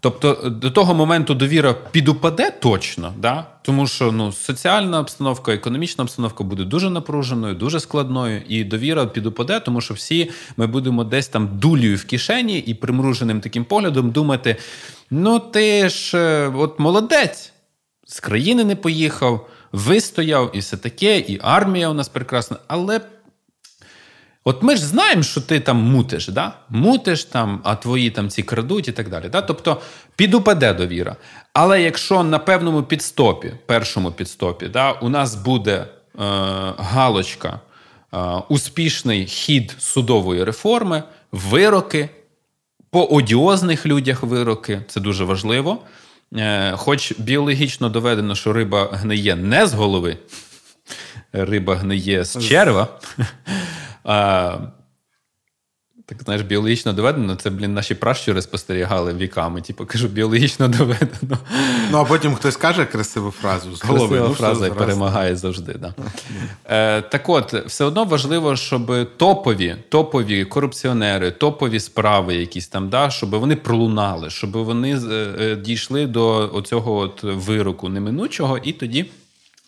[0.00, 3.46] Тобто до того моменту довіра підупаде точно, да?
[3.62, 9.60] тому що ну, соціальна обстановка, економічна обстановка буде дуже напруженою, дуже складною, і довіра підупаде,
[9.60, 14.56] тому що всі ми будемо десь там дулею в кишені і примруженим таким поглядом думати:
[15.10, 17.52] ну ти ж е, от молодець,
[18.06, 23.00] з країни не поїхав, вистояв, і все таке, і армія у нас прекрасна, але.
[24.44, 26.52] От ми ж знаємо, що ти там мутиш, да?
[26.68, 29.28] мутиш там, а твої там ці крадуть і так далі.
[29.28, 29.42] Да?
[29.42, 29.80] Тобто
[30.16, 31.16] підупаде довіра.
[31.52, 35.86] Але якщо на певному підстопі, першому підстопі, да, у нас буде е,
[36.78, 37.60] галочка,
[38.14, 42.08] е, успішний хід судової реформи, вироки,
[42.90, 45.78] по одіозних людях вироки, це дуже важливо.
[46.36, 50.16] Е, Хоч біологічно доведено, що риба гниє не з голови,
[51.32, 52.88] риба гниє з черва.
[54.04, 54.58] А,
[56.10, 59.60] Так, знаєш, біологічно доведено, це, блін, наші пращури спостерігали віками.
[59.60, 61.38] Типу, кажу, біологічно доведено.
[61.90, 64.08] Ну, а потім хтось каже красиву фразу з голови.
[64.08, 65.72] Красива ну, фраза і перемагає завжди.
[65.72, 65.94] Да.
[66.64, 73.10] Е, Так от, все одно важливо, щоб топові топові корупціонери, топові справи якісь там, да,
[73.10, 79.10] щоб вони пролунали, щоб вони е, е дійшли до оцього от вироку неминучого, і тоді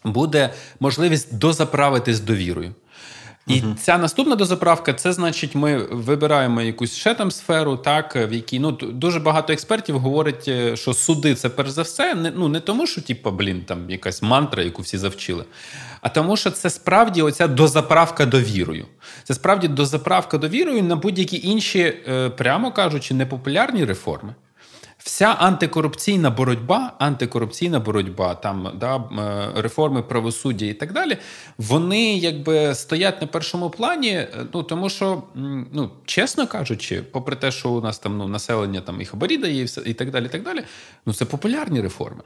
[0.04, 2.74] буде можливість дозаправити з довірою.
[3.46, 8.32] І uh ця наступна дозаправка, це значить, ми вибираємо якусь ще там сферу, так в
[8.32, 12.48] якій ну дуже багато експертів говорять, е, що суди це перш за все, не ну
[12.48, 15.44] не тому, що типу, блін, там якась мантра, яку всі завчили,
[16.00, 18.86] а тому, що це справді оця дозаправка довірою.
[19.24, 24.34] Це справді дозаправка довірою на будь-які інші, е, прямо кажучи, непопулярні реформи.
[25.04, 31.18] Вся антикорупційна боротьба, антикорупційна боротьба, там да, е, реформи правосуддя і так далі,
[31.58, 34.10] вони якби стоять на першому плані.
[34.10, 35.22] Е, ну тому що,
[35.72, 39.60] ну чесно кажучи, попри те, що у нас там ну, населення там і хабарі дає,
[39.60, 40.62] і, все, і так далі, і так далі,
[41.06, 42.22] ну це популярні реформи.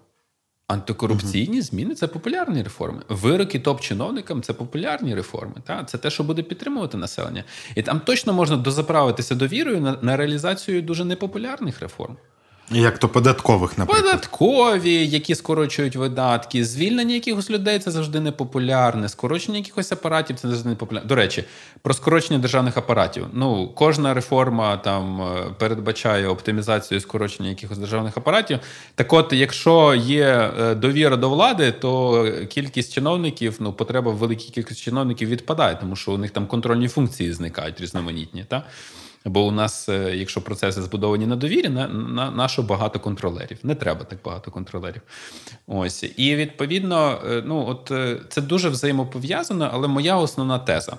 [0.69, 3.03] Антикорупційні зміни це популярні реформи.
[3.09, 5.55] Вироки топ-чиновникам це популярні реформи.
[5.65, 5.85] Та?
[5.85, 7.45] Це те, що буде підтримувати населення.
[7.75, 12.17] І там точно можна дозаправитися довірою на, на реалізацію дуже непопулярних реформ.
[12.71, 14.05] Як то податкових, наприклад.
[14.05, 19.09] Податкові, які скорочують видатки, звільнення якихось людей це завжди непопулярне.
[19.09, 21.09] Скорочення якихось апаратів це завжди непопулярне.
[21.09, 21.45] До речі,
[21.83, 23.27] про скорочення державних апаратів.
[23.33, 25.27] Ну, кожна реформа там е,
[25.59, 28.59] передбачає оптимізацію скорочення якихось державних апаратів.
[28.95, 34.83] Так, от, якщо є е, довіра до влади, то кількість чиновників, ну потреба великій кількості
[34.83, 38.45] чиновників відпадає, тому що у них там контрольні функції зникають різноманітні.
[38.49, 38.63] Та?
[39.27, 43.59] Бо у нас, е, якщо процеси збудовані на довірі, на, на нащо багато контролерів.
[43.62, 45.03] Не треба так багато контролерів.
[45.67, 50.97] Ось і відповідно, е, ну от е, це дуже взаємопов'язано, але моя основна теза.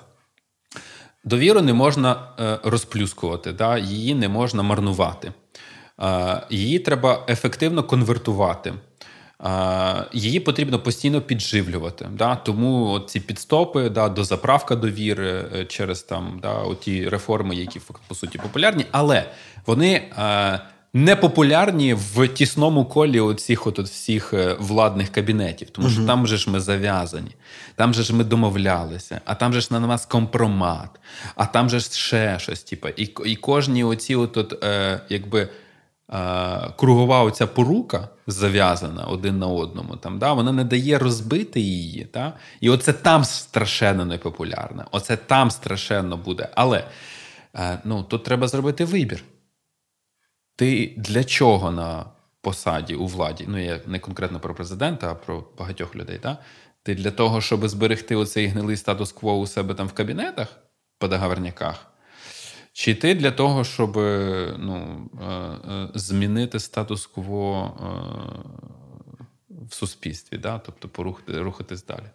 [1.24, 2.16] Довіру не можна
[2.64, 3.78] розплюскувати, да?
[3.78, 5.32] її не можна марнувати.
[6.50, 8.74] Її треба ефективно конвертувати.
[10.12, 12.08] Її потрібно постійно підживлювати.
[12.12, 12.36] Да?
[12.36, 18.38] Тому ці підстопи, да, дозаправка довіри е, через там да, ті реформи, які по суті
[18.38, 19.24] популярні, але
[19.66, 20.60] вони е,
[20.92, 26.50] непопулярні в тісному колі оцих от всіх е, владних кабінетів, тому що там же ж
[26.50, 27.30] ми зав'язані,
[27.74, 30.90] там же ж ми домовлялися, а там же ж на нас компромат,
[31.34, 32.62] а там же ж ще щось.
[32.62, 32.88] Типу.
[32.88, 35.48] І, і кожні оці от, от е, якби.
[36.12, 42.04] Е, кругова оця порука зав'язана один на одному, там, да, вона не дає розбити її.
[42.04, 42.32] Та?
[42.60, 44.88] І оце там страшенно непопулярно.
[44.90, 46.48] Оце там страшенно буде.
[46.54, 46.84] Але
[47.54, 49.24] е, ну, тут треба зробити вибір.
[50.56, 52.04] Ти для чого на
[52.40, 53.44] посаді у владі?
[53.48, 56.18] Ну, я не конкретно про президента, а про багатьох людей.
[56.18, 56.38] Та?
[56.82, 60.48] Ти для того, щоб зберегти оцей гнилий статус-кво у себе там в кабінетах,
[60.98, 61.86] по договорняках?
[62.78, 63.96] Чи ти для того, щоб
[64.58, 67.84] ну, е, е, змінити статус-кво е,
[69.70, 70.60] в суспільстві, да?
[70.66, 72.10] тобто порухати, рухатись далі?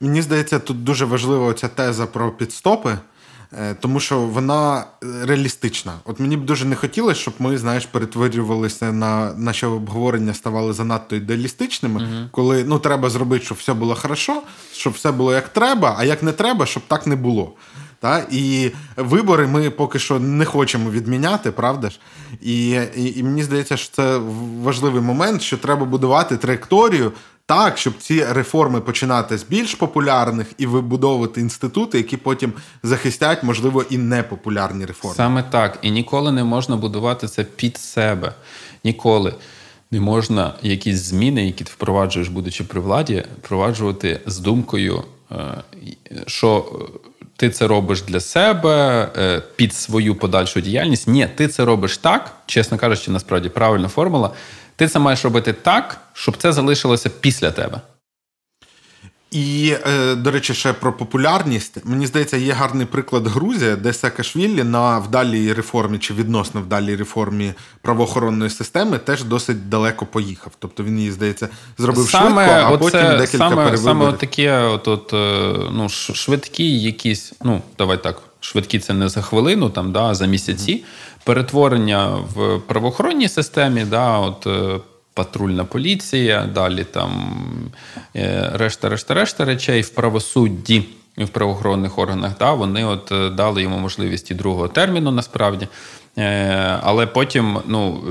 [0.00, 2.98] Мені здається, тут дуже важлива ця теза про підстопи,
[3.80, 4.84] тому що вона
[5.22, 5.92] реалістична.
[6.04, 11.16] От мені б дуже не хотілося, щоб ми, знаєш, перетворювалися на наші обговорення ставали занадто
[11.16, 15.94] ідеалістичними, uh коли ну, треба зробити, щоб все було хорошо, щоб все було як треба,
[15.98, 17.52] а як не треба, щоб так не було.
[18.04, 18.26] Та?
[18.30, 21.98] І вибори ми поки що не хочемо відміняти, правда ж?
[22.42, 24.20] І, і, і мені здається, що це
[24.62, 27.12] важливий момент, що треба будувати траєкторію
[27.46, 33.84] так, щоб ці реформи починати з більш популярних і вибудовувати інститути, які потім захистять, можливо,
[33.90, 35.16] і непопулярні реформи.
[35.16, 35.78] Саме так.
[35.82, 38.34] І ніколи не можна будувати це під себе.
[38.84, 39.34] Ніколи.
[39.90, 45.62] Не можна якісь зміни, які ти впроваджуєш, будучи при владі, впроваджувати з думкою, е,
[46.26, 46.64] що
[47.36, 51.08] ти це робиш для себе е, під свою подальшу діяльність.
[51.08, 54.30] Ні, ти це робиш так, чесно кажучи, насправді правильна формула.
[54.76, 57.80] Ти це маєш робити так, щоб це залишилося після тебе.
[59.34, 61.84] І, е, до речі, ще про популярність.
[61.84, 67.52] Мені здається, є гарний приклад Грузія, де Саакашвілі на вдалій реформі чи відносно вдалій реформі
[67.82, 70.52] правоохоронної системи теж досить далеко поїхав.
[70.58, 73.84] Тобто він її, здається, зробив саме швидко, а оце, потім декілька саме, перевиборів.
[73.84, 79.22] Саме таке, от, от, е, ну, швидкі якісь, ну, давай так, швидкі це не за
[79.22, 80.72] хвилину, там, да, за місяці.
[80.72, 81.24] Mm-hmm.
[81.24, 84.80] Перетворення в правоохоронній системі, да, от е,
[85.14, 87.32] патрульна поліція, далі там
[88.16, 90.84] е, решта, решта, решта речей в правосудді
[91.18, 92.32] в правоохоронних органах.
[92.38, 95.68] Да, Вони от е, дали йому можливість і другого терміну насправді.
[96.18, 98.02] Е, але потім, ну.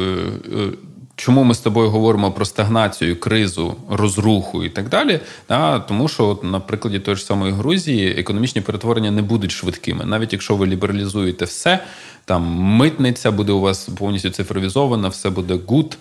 [1.15, 5.19] Чому ми з тобою говоримо про стагнацію, кризу, розруху і так далі?
[5.49, 10.05] Да, Тому що, от, на прикладі тої ж самої Грузії, економічні перетворення не будуть швидкими,
[10.05, 11.79] навіть якщо ви лібералізуєте все,
[12.25, 15.97] там митниця буде у вас повністю цифровізована, все буде good,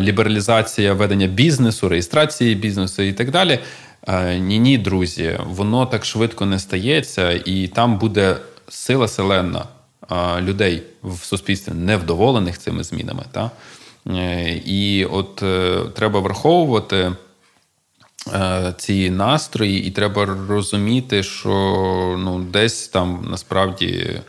[0.00, 3.58] лібералізація ведення бізнесу, реєстрації бізнесу і так далі.
[4.38, 8.36] Ні, ні, друзі, воно так швидко не стається, і там буде
[8.68, 9.64] сила селена
[10.40, 13.24] людей в суспільстві невдоволених цими змінами.
[13.32, 13.50] Та?
[14.10, 17.12] Е, і от е, треба враховувати.
[18.34, 21.50] Е, ці настрої, і треба розуміти, що
[22.18, 24.20] ну, десь там насправді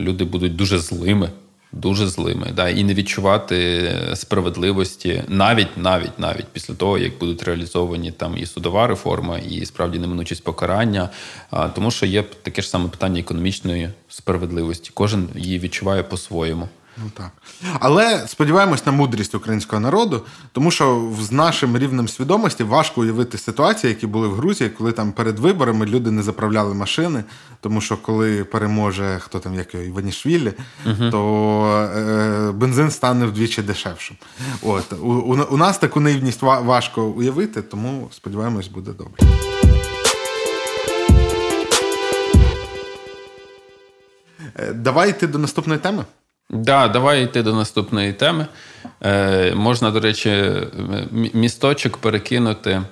[0.00, 1.30] люди будуть дуже злими,
[1.72, 8.12] дуже злими, да, і не відчувати справедливості навіть навіть навіть після того, як будуть реалізовані
[8.12, 11.08] там і судова реформа, і справді неминучість покарання.
[11.50, 14.90] А, Тому що є таке ж саме питання економічної справедливості.
[14.94, 16.68] Кожен її відчуває по-своєму.
[16.96, 17.30] Ну так.
[17.80, 23.92] Але сподіваємось на мудрість українського народу, тому що з нашим рівнем свідомості важко уявити ситуації,
[23.92, 27.24] які були в Грузії, коли там перед виборами люди не заправляли машини.
[27.60, 30.52] Тому що коли переможе хто там, як його, Іванішвілі,
[30.86, 31.64] uh то
[31.96, 34.16] е, бензин стане вдвічі дешевшим.
[34.62, 39.32] От у, у, у нас таку наївність важко уявити, тому сподіваємось, буде добре.
[44.58, 46.04] Е, давай йти до наступної теми.
[46.52, 48.46] Да, давай йти до наступної теми.
[49.02, 50.52] Е, Можна, до речі,
[51.32, 52.82] місточок перекинути.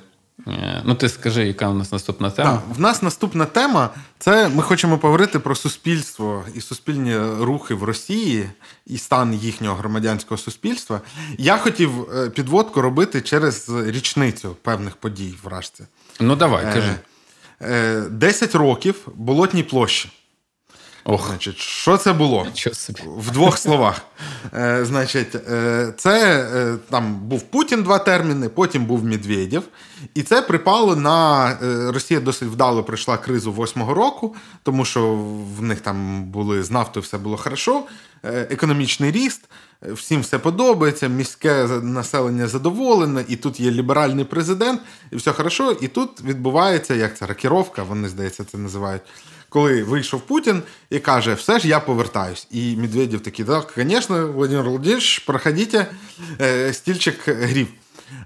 [0.49, 2.51] Е, ну, ти скажи, яка у нас наступна тема?
[2.51, 7.85] Так, В нас наступна тема це ми хочемо поговорити про суспільство і суспільні рухи в
[7.85, 8.51] Росії
[8.87, 11.01] і стан їхнього громадянського суспільства.
[11.39, 15.85] Я хотів е, підводку робити через річницю певних подій в Рашці.
[16.21, 16.95] Ну, давай, кажи.
[18.11, 20.11] 10 е, років болотній площі.
[21.05, 21.27] Ох.
[21.29, 22.47] Значить, Що це було?
[22.73, 23.01] собі.
[23.17, 24.01] В двох словах.
[24.55, 29.63] Е, Значить, е, це е, там був Путін два терміни, потім був Медведєв.
[30.15, 35.15] І це припало на е, Росія досить вдало пройшла кризу восьмого року, тому що
[35.59, 37.83] в них там були з нафтою все було хорошо,
[38.25, 39.45] е, економічний ріст.
[39.93, 44.81] Всім все подобається, міське населення задоволене, і тут є ліберальний президент,
[45.11, 45.73] і все хорошо.
[45.81, 49.03] І тут відбувається як це ракіровка, вони здається, це називають
[49.51, 52.47] коли вийшов Путін і каже, все ж я повертаюсь.
[52.51, 55.77] І Медведєв такий, так, звісно, Володимир Володимирович, проходіть,
[56.41, 57.69] е, стільчик грів.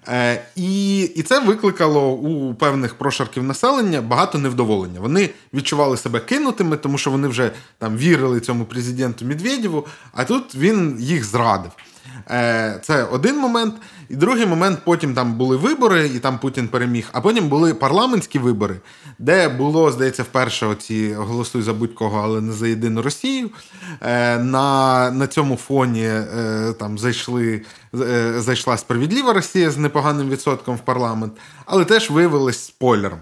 [0.09, 5.01] Е, І і це викликало у певних прошарків населення багато невдоволення.
[5.01, 10.55] Вони відчували себе кинутими, тому що вони вже там вірили цьому президенту Медведєву, а тут
[10.55, 11.71] він їх зрадив.
[12.31, 13.75] Е, Це один момент.
[14.09, 17.09] І другий момент, потім там були вибори, і там Путін переміг.
[17.13, 18.77] А потім були парламентські вибори,
[19.19, 23.51] де було, здається, вперше оці голосуй за будь-кого, але не за єдину Росію.
[24.01, 27.63] Е, На на цьому фоні е, там зайшли,
[28.37, 31.33] зайшла справедлива Росія з непоганим відсотком в парламент,
[31.67, 33.19] але теж виявилось спойлером.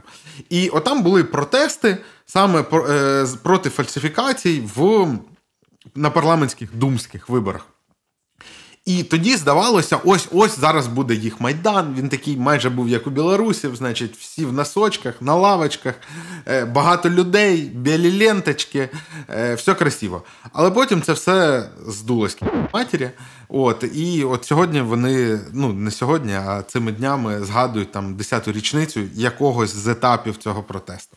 [0.51, 2.62] І отам були протести саме
[3.43, 5.09] проти фальсифікацій в
[5.95, 7.72] на парламентських думських виборах.
[8.87, 11.95] І тоді здавалося, ось ось зараз буде їх майдан.
[11.99, 15.95] Він такий майже був як у білорусів, значить, всі в носочках, на лавочках,
[16.47, 18.89] е, багато людей, білі ленточки,
[19.30, 20.22] е, все красиво.
[20.53, 22.39] Але потім це все здулось
[22.74, 23.11] матері.
[23.49, 29.01] От, І от сьогодні вони, ну не сьогодні, а цими днями згадують там 10-ту річницю
[29.14, 31.16] якогось з етапів цього протесту.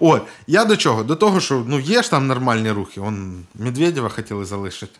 [0.00, 1.04] От, я до чого?
[1.04, 3.00] До того, що ну є ж там нормальні рухи.
[3.00, 4.98] Он Медведєва хотіли залишити.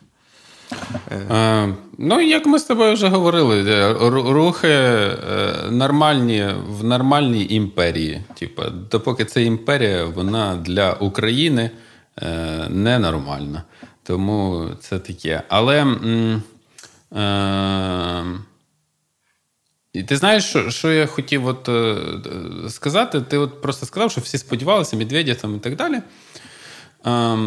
[1.30, 3.92] Е, ну, як ми з тобою вже говорили, е,
[4.32, 5.16] рухи е,
[5.70, 8.22] нормальні в нормальній імперії.
[8.34, 11.70] Типа, допоки це імперія, вона для України
[12.22, 13.62] е, ненормальна.
[14.02, 15.42] Тому це таке.
[15.48, 15.86] Але.
[17.16, 18.24] Е,
[19.92, 21.96] і ти знаєш, що що я хотів от, е,
[22.68, 23.20] сказати?
[23.20, 26.00] Ти от просто сказав, що всі сподівалися, Медведя там і так далі.
[27.06, 27.38] Е,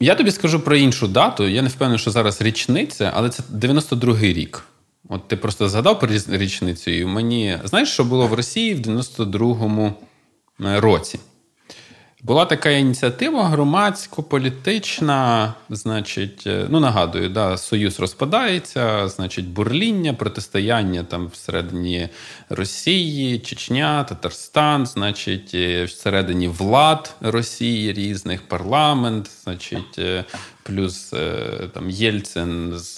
[0.00, 1.48] я тобі скажу про іншу дату.
[1.48, 4.64] Я не впевнений, що зараз річниця, але це 92-й рік.
[5.08, 9.94] От ти просто згадав про річницю, і мені знаєш, що було в Росії в 92-му
[10.64, 11.18] е, році?
[12.22, 21.26] Була така ініціатива громадсько-політична, значить, е, ну нагадую, да, Союз розпадається, значить, бурління, протистояння там
[21.26, 22.08] всередині
[22.48, 30.24] Росії, Чечня, Татарстан, значить, е, всередині влад Росії різних, парламент, значить, е,
[30.62, 31.14] плюс
[31.74, 32.96] там Єльцин з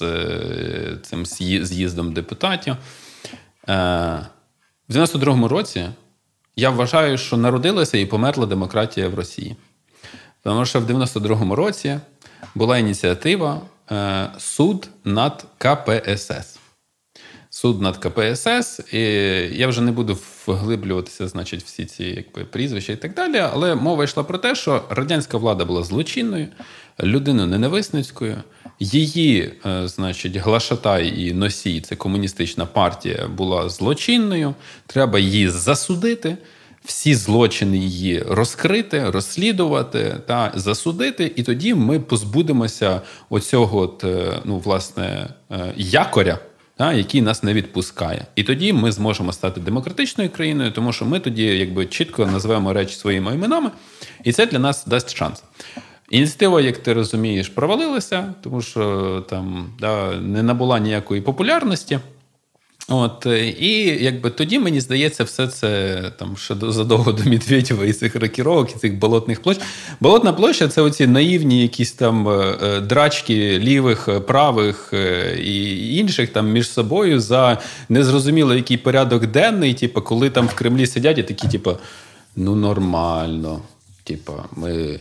[1.02, 2.76] цим з'їздом депутатів.
[3.66, 4.26] В
[4.88, 5.88] 92-му році.
[6.56, 9.56] Я вважаю, що народилася і померла демократія в Росії.
[10.42, 12.00] Тому що в 92-му році
[12.54, 16.58] була ініціатива е, суд над КПСС.
[17.50, 19.00] Суд над КПСС, і
[19.58, 23.38] я вже не буду вглиблюватися, значить, всі ці якби, прізвища і так далі.
[23.38, 26.48] Але мова йшла про те, що радянська влада була злочинною,
[27.02, 28.42] людиною ненависницькою.
[28.82, 34.54] Її, е, значить, глашатай і носій, це комуністична партія, була злочинною.
[34.86, 36.36] Треба її засудити,
[36.84, 41.32] всі злочини її розкрити, розслідувати та засудити.
[41.36, 43.00] І тоді ми позбудемося
[43.30, 46.38] оцього, от, е, ну, власне, е, якоря.
[46.76, 51.20] Та, який нас не відпускає, і тоді ми зможемо стати демократичною країною, тому що ми
[51.20, 53.70] тоді, якби чітко називаємо речі своїми іменами,
[54.24, 55.42] і це для нас дасть шанс.
[56.10, 61.98] Ініціатива, як ти розумієш, провалилася, тому що там да, не набула ніякої популярності.
[62.92, 63.26] От,
[63.60, 68.70] І якби тоді, мені здається, все це там ще задовго до Медведєва і цих рокіровок,
[68.70, 69.60] і цих болотних площ.
[70.00, 74.94] Болотна площа це оці наївні якісь там е, е, драчки лівих, е, правих
[75.38, 77.58] і інших там між собою за
[77.88, 81.76] незрозуміло який порядок денний, типу, коли там в Кремлі сидять і такі, типу,
[82.36, 83.60] ну нормально.
[84.04, 85.00] Типу, ми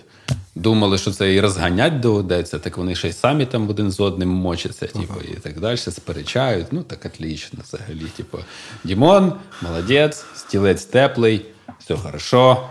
[0.55, 4.29] думали, що це і розганять доведеться, так вони ще й самі там один з одним
[4.29, 6.67] мочаться, типу, і так далі, сперечають.
[6.71, 8.05] Ну, так отлично, взагалі.
[8.17, 8.37] Типу,
[8.83, 11.45] Дімон, молодець, стілець теплий.
[11.79, 12.69] Все хорошо.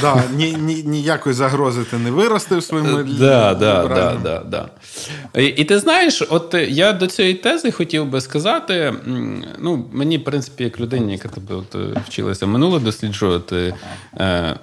[0.00, 4.68] Да, ні, ні, Ніякої загрози ти не виростив своїми е, да, да, да, да, да.
[5.40, 8.94] І, і ти знаєш, от я до цієї тези хотів би сказати:
[9.58, 11.74] ну, мені, в принципі, як людині, яка тебе от,
[12.06, 13.74] вчилася минуле досліджувати,
[14.16, 14.56] е,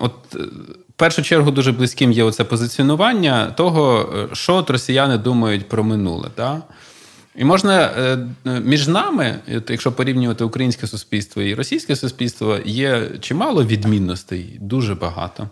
[1.00, 5.84] от першу чергу дуже близьким є оце позиціонування того, е, що от росіяни думають про
[5.84, 6.30] минуле.
[6.38, 6.62] Да?
[7.36, 9.39] І можна е, між нами,
[9.70, 15.50] якщо порівнювати українське суспільство і російське суспільство, є чимало відмінностей, дуже багато.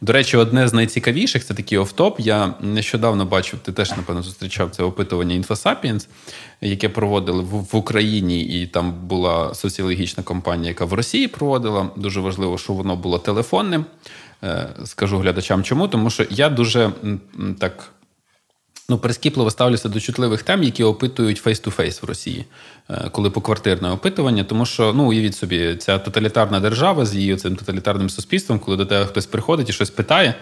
[0.00, 2.20] До речі, одне з найцікавіших це такий офтоп.
[2.20, 6.08] Я нещодавно бачив, ти теж, напевно, зустрічав це опитування Інфосапіенс,
[6.60, 11.88] яке проводили в Україні, і там була соціологічна компанія, яка в Росії проводила.
[11.96, 13.84] Дуже важливо, що воно було телефонним.
[14.44, 16.90] Е, скажу глядачам, чому, тому що я дуже
[17.58, 17.92] так
[18.88, 22.44] ну, прискіпливо ставлюся до чутливих тем, які опитують face-to-face в Росії,
[22.90, 24.44] е, коли поквартирне опитування.
[24.44, 28.86] Тому що, ну, уявіть собі, ця тоталітарна держава з її цим тоталітарним суспільством, коли до
[28.86, 30.34] тебе хтось приходить і щось питає,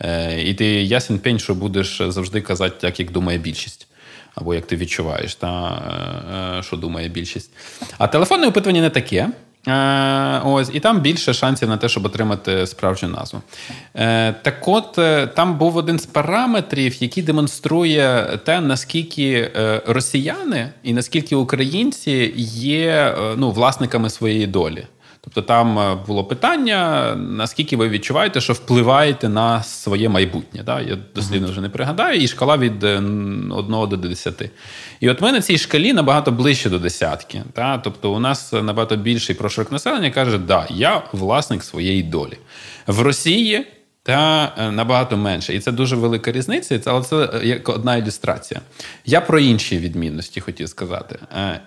[0.00, 3.86] е, і ти ясен пень, що будеш завжди казати, так, як думає більшість.
[4.34, 7.50] Або як ти відчуваєш, та, що думає більшість.
[7.98, 9.28] А телефонне опитування не таке.
[9.68, 13.42] Е, ось, І там більше шансів на те, щоб отримати справжню назву.
[13.94, 20.72] Е, Так от, е, там був один з параметрів, який демонструє те, наскільки е, росіяни
[20.82, 24.86] і наскільки українці є ну, власниками своєї долі.
[25.24, 30.62] Тобто там е, було питання, наскільки ви відчуваєте, що впливаєте на своє майбутнє.
[30.62, 30.80] Да?
[30.80, 34.50] Я дослідно вже не пригадаю, і шкала від 1 до 10.
[35.00, 37.42] І от ми на цій шкалі набагато ближче до десятки.
[37.56, 37.78] Да?
[37.78, 42.38] Тобто у нас набагато більший прошарок населення каже, да, я власник своєї долі.
[42.86, 43.66] В Росії
[44.02, 45.54] та е, набагато менше.
[45.54, 48.60] І це дуже велика різниця, але це е, як одна ілюстрація.
[49.04, 51.18] Я про інші відмінності хотів сказати.
[51.32, 51.60] Е,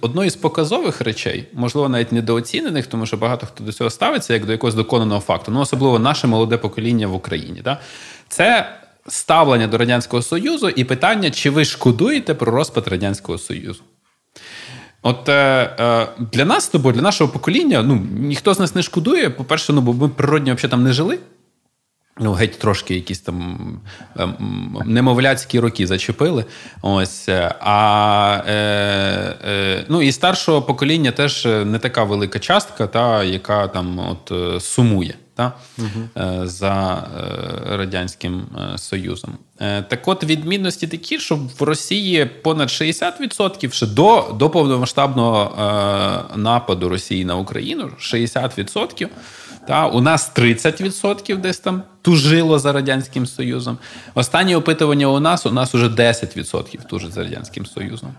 [0.00, 4.46] одною з показових речей, можливо, навіть недооцінених, тому що багато хто до цього ставиться як
[4.46, 7.60] до якогось доконаного факту, ну особливо наше молоде покоління в Україні.
[7.64, 7.80] Да?
[8.28, 8.76] Це
[9.08, 13.82] ставлення до Радянського Союзу і питання, чи ви шкодуєте про розпад Радянського Союзу.
[15.02, 19.30] От е, для нас з тобою, для нашого покоління, ну ніхто з нас не шкодує.
[19.30, 21.18] По-перше, ну бо ми природні взагалі там не жили.
[22.20, 23.58] Ну, геть трошки якісь там
[24.16, 26.44] ем, немовляцькі роки зачепили.
[26.82, 27.28] Ось.
[27.28, 28.52] Е, а е,
[29.48, 34.60] е, ну, і старшого покоління теж не така велика частка, та, яка там от е,
[34.60, 36.26] сумує та, угу.
[36.46, 37.06] за
[37.70, 38.46] Радянським
[38.76, 39.38] Союзом.
[39.58, 45.52] Так от відмінності такі, що в Росії понад 60% ще до до повномасштабного
[46.36, 49.08] нападу Росії на Україну 60%.
[49.66, 53.78] Та, У нас 30% десь там тужило за Радянським Союзом.
[54.14, 58.14] Останнє опитування у нас у нас уже 10% тужить за Радянським Союзом.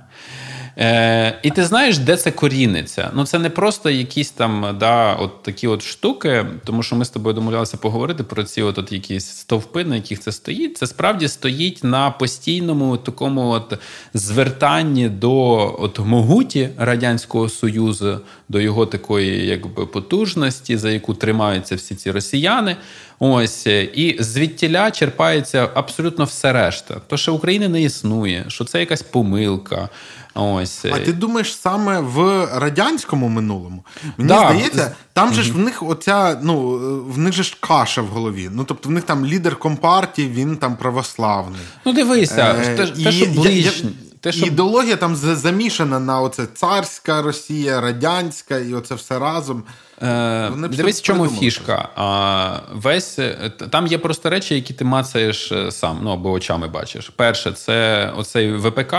[0.78, 3.12] Е, І ти знаєш, де це коріниться?
[3.14, 7.10] Ну це не просто якісь там да, от такі от штуки, тому що ми з
[7.10, 10.78] тобою домовлялися поговорити про ці от, от якісь стовпи, на яких це стоїть.
[10.78, 13.74] Це справді стоїть на постійному такому от
[14.14, 15.36] звертанні до
[15.80, 18.20] от могуті Радянського Союзу,
[18.50, 22.76] до його такої якби потужності, за яку тримаються всі ці росіяни.
[23.20, 27.02] Ось і звідтіля черпається абсолютно все решта.
[27.08, 29.90] То, що України не існує, що це якась помилка.
[30.34, 30.86] Ось.
[30.86, 33.86] А ти думаєш саме в радянському минулому?
[34.18, 34.40] Мені да.
[34.40, 36.70] здається, там же ж в них оця, ну
[37.08, 38.50] в них же ж каша в голові.
[38.52, 41.62] Ну тобто в них там лідер компартії, він там православний.
[41.86, 43.92] Ну дивися, е, те, те, що ближні.
[44.22, 44.46] Те, що...
[44.46, 49.64] Ідеологія там замішана на оце царська Росія, радянська, і оце все разом.
[50.02, 51.46] Е, Дивись, в чому придумали.
[51.46, 51.90] фішка.
[51.96, 56.68] А, весь, е, Там є просто речі, які ти мацаєш е, сам, ну або очами
[56.68, 57.10] бачиш.
[57.10, 58.96] Перше, це оцей ВПК.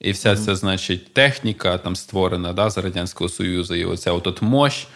[0.00, 0.44] І вся mm-hmm.
[0.44, 4.86] ця, значить, техніка там створена да, з Радянського Союзу, і оця от мощ.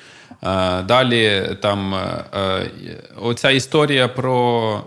[0.40, 1.94] А, далі там
[3.16, 4.84] оця історія про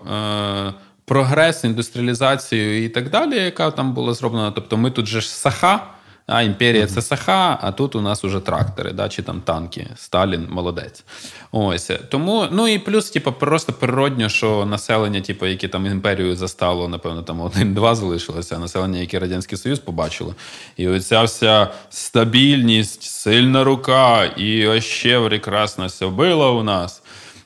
[1.06, 4.52] прогрес, індустріалізацію і так далі, яка там була зроблена.
[4.52, 5.93] Тобто ми тут же ж саха.
[6.28, 9.88] А імперія це саха, а тут у нас уже трактори, да, чи там танки.
[9.96, 11.04] Сталін молодець.
[11.52, 16.88] Ось тому, ну і плюс, типу, просто природньо, що населення, типу, яке там імперію застало,
[16.88, 20.36] напевно, там один-два залишилося, а населення, яке Радянський Союз побачило.
[20.78, 27.04] І оця вся стабільність, сильна рука, і ще прекрасно все було у нас.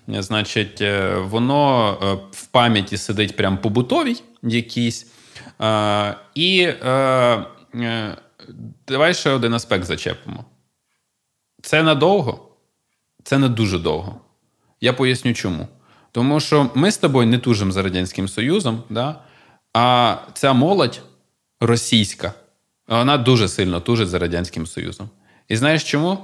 [0.07, 5.07] Значить, е, воно е, в пам'яті сидить прям побутовій якійсь.
[5.61, 6.67] Е, і
[8.87, 10.45] давай ще один аспект зачепимо.
[11.61, 12.49] Це надовго,
[13.23, 14.21] це не дуже довго.
[14.81, 15.67] Я поясню чому.
[16.11, 19.15] Тому що ми з тобою не тужимо за Радянським Союзом, да?
[19.73, 21.01] а ця молодь
[21.59, 22.33] російська,
[22.87, 25.09] вона дуже сильно тужить за Радянським Союзом.
[25.47, 26.17] І знаєш чому?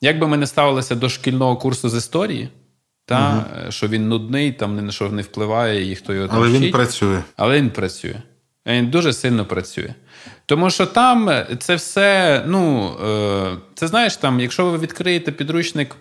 [0.00, 2.48] Як би ми не ставилися до шкільного курсу з історії,
[3.04, 3.72] та, угу.
[3.72, 6.62] що він нудний, там ні на що не впливає, і хто його там Але вчить.
[6.62, 7.22] він працює.
[7.36, 8.22] Але він працює.
[8.66, 9.94] Він дуже сильно працює.
[10.46, 15.96] Тому що там це все, ну, е, це знаєш, там, якщо ви відкриєте підручник,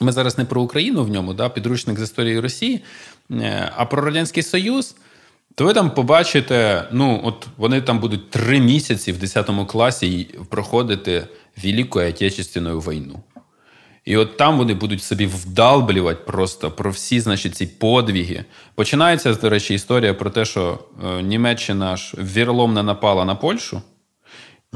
[0.00, 2.84] ми зараз не про Україну в ньому, да, підручник з історії Росії,
[3.30, 4.96] е, а про Радянський Союз,
[5.54, 11.26] то ви там побачите, ну, от вони там будуть три місяці в 10 класі проходити
[11.64, 13.22] Велику Отечественну війну.
[14.10, 18.44] І от там вони будуть собі вдалблювати просто про всі, значить, ці подвіги.
[18.74, 23.82] Починається, до речі, історія про те, що е, Німеччина ж вірломно напала на Польщу.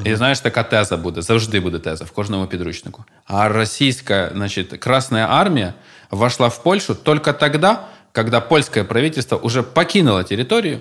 [0.04, 3.04] І знаєш, така теза буде, завжди буде теза в кожному підручнику.
[3.24, 5.74] А російська, значить, Красная армія
[6.10, 7.68] вошла в Польщу тільки тоді,
[8.12, 10.80] коли польське правительство уже покинуло територію,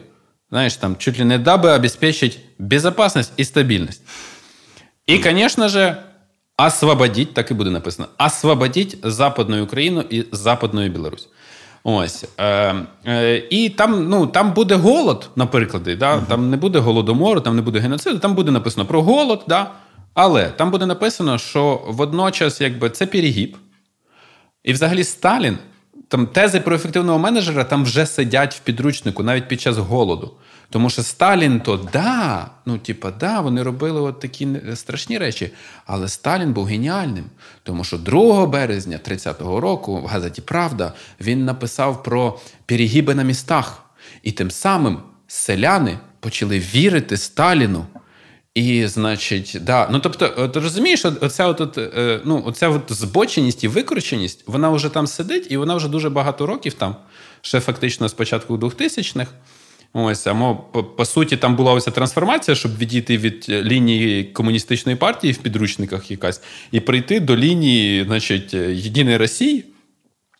[0.49, 4.01] знаешь, там чуть ли не дабы обеспечить безопасность и стабильность.
[5.10, 5.97] И, конечно же,
[6.58, 11.30] освободить, так і буде написано, освободить Западну Україну і Западну Білорусь.
[11.84, 12.26] Ось.
[12.38, 12.76] Е,
[13.06, 15.84] е, І там ну, там буде голод, наприклад.
[15.84, 16.16] Да?
[16.16, 16.26] Uh-huh.
[16.26, 19.72] Там не буде голодомору, там не буде геноциду, там буде написано про голод, да?
[20.14, 23.58] але там буде написано, що водночас якби, це перегіб.
[24.64, 25.58] І взагалі Сталін,
[26.08, 30.32] там тези про ефективного менеджера там вже сидять в підручнику навіть під час голоду.
[30.70, 35.51] Тому що Сталін то да, ну типа, да, вони робили от такі страшні речі.
[35.86, 37.26] Але Сталін був геніальним.
[37.64, 43.84] Тому що 2 березня 30-го року в газеті Правда він написав про перегіби на містах.
[44.24, 47.86] І тим самим селяни почали вірити Сталіну.
[48.55, 49.89] І, значить, да.
[49.91, 54.89] Ну тобто, ти розумієш, оця от, е, ну, оця от збоченість і викрученість, вона вже
[54.89, 56.95] там сидить, і вона вже дуже багато років там,
[57.41, 59.32] ще фактично з початку 2000-х.
[59.94, 60.34] Ось, а
[60.72, 65.38] по, по суті, там була ось трансформація, щоб відійти від е, лінії комуністичної партії в
[65.38, 66.41] підручниках якась,
[66.72, 69.66] і прийти до лінії, значить, е, Єдиної Росії.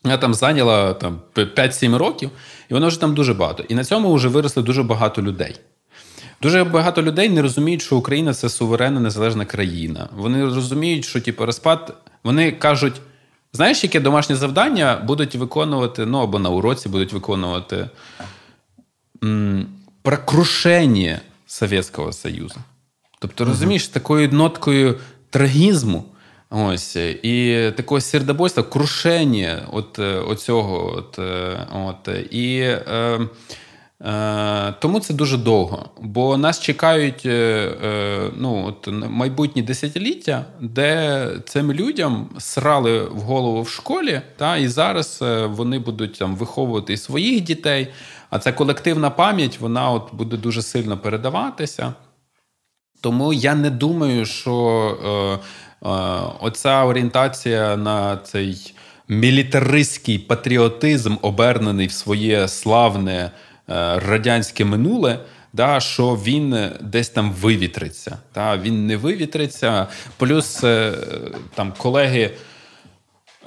[0.04, 2.30] Вона там зайняла там, 5-7 років,
[2.70, 3.64] і воно вже там дуже багато.
[3.70, 5.56] І на цьому вже виросли дуже багато людей.
[6.41, 10.10] Дуже багато людей не розуміють, що Україна це суверенна незалежна країна.
[10.18, 11.97] Вони розуміють, що типу, розпад.
[12.24, 12.93] Вони кажуть,
[13.54, 17.89] знаєш, яке домашнє завдання будуть виконувати, ну або на уроці будуть виконувати
[20.01, 22.55] про крушення Совєтського Союзу.
[23.19, 24.99] Тобто, розумієш, такою ноткою
[25.30, 26.05] трагізму.
[26.55, 30.95] Ось, і такого сердобойства, крушення от, е, оцього.
[30.97, 33.19] От, е, от, і е,
[34.01, 35.89] е, тому це дуже довго.
[36.01, 37.30] Бо нас чекають е,
[37.84, 44.67] е, ну, от, майбутні десятиліття, де цим людям срали в голову в школі, та, і
[44.67, 47.88] зараз вони будуть там виховувати своїх дітей.
[48.34, 51.93] А ця колективна пам'ять вона от буде дуже сильно передаватися.
[53.01, 55.39] Тому я не думаю, що
[55.84, 55.91] е, е,
[56.39, 58.73] оця орієнтація на цей
[59.07, 63.31] мілітаристський патріотизм, обернений в своє славне е,
[63.99, 65.19] радянське минуле,
[65.53, 68.17] да, що він десь там вивітриться.
[68.36, 69.88] Да, Він не вивітриться.
[70.17, 70.93] Плюс е,
[71.55, 72.31] там колеги.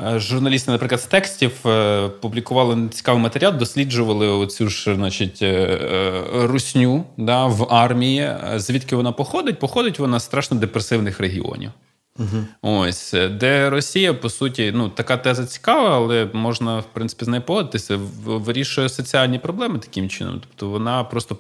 [0.03, 7.05] Е, журналісти, наприклад, з текстів е, публікували цікавий матеріал, досліджували оцю ж значить, е, русню
[7.17, 8.31] да, в армії.
[8.57, 9.59] Звідки вона походить?
[9.59, 11.71] Походить вона з страшно депресивних регіонів.
[12.19, 12.45] Угу.
[12.63, 17.43] Ось, де Росія, по суті, ну така теза цікава, але можна, в принципі, з нею
[17.43, 20.41] погодитися, вирішує соціальні проблеми таким чином.
[20.41, 21.35] Тобто вона просто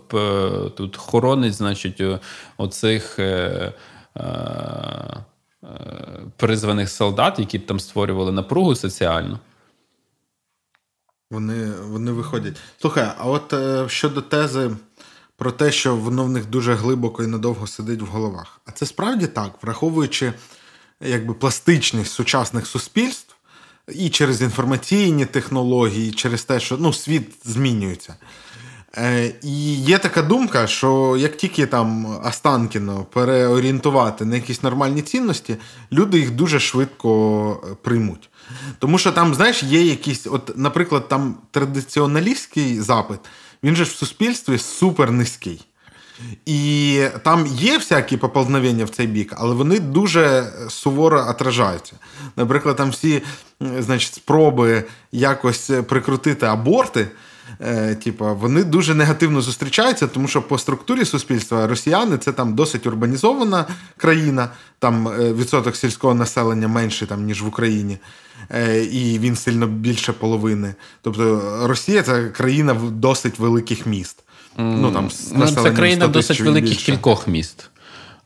[0.77, 2.03] тут хоронить, значить,
[2.57, 3.19] оцих.
[3.19, 3.73] Е,
[4.17, 5.25] Е,
[6.37, 9.39] призваних солдат, які б там створювали напругу соціальну.
[11.31, 12.57] Вони вони виходять.
[12.81, 14.71] Слухай, а от е, щодо тези
[15.37, 18.61] про те, що воно в них дуже глибоко і надовго сидить в головах.
[18.67, 20.33] А це справді так, враховуючи
[21.01, 23.37] якби пластичність сучасних суспільств
[23.89, 28.17] і через інформаційні технології, і через те, що ну, світ змінюється.
[28.99, 35.57] Е, і є така думка, що як тільки там Останкіно переорієнтувати на якісь нормальні цінності,
[35.93, 38.31] люди їх дуже швидко е, приймуть.
[38.79, 43.21] Тому що там, знаєш, є якісь, от, наприклад, там традиціоналістський запит,
[43.63, 45.67] він же в суспільстві супер низький.
[46.47, 51.93] І там є всякі поползновення в цей бік, але вони дуже суворо отражаються.
[52.37, 53.23] Наприклад, там всі
[53.79, 57.09] значить, спроби якось прикрутити аборти
[57.61, 62.87] е, типа, вони дуже негативно зустрічаються, тому що по структурі суспільства росіяни це там досить
[62.87, 63.67] урбанізована
[63.97, 67.99] країна, там е, відсоток сільського населення менший, там, ніж в Україні.
[68.51, 70.75] Е, і він сильно більше половини.
[71.03, 74.23] Тобто Росія це країна досить великих міст.
[74.59, 76.93] Ну, там, ну, Це країна досить великих більше.
[76.93, 77.71] кількох міст.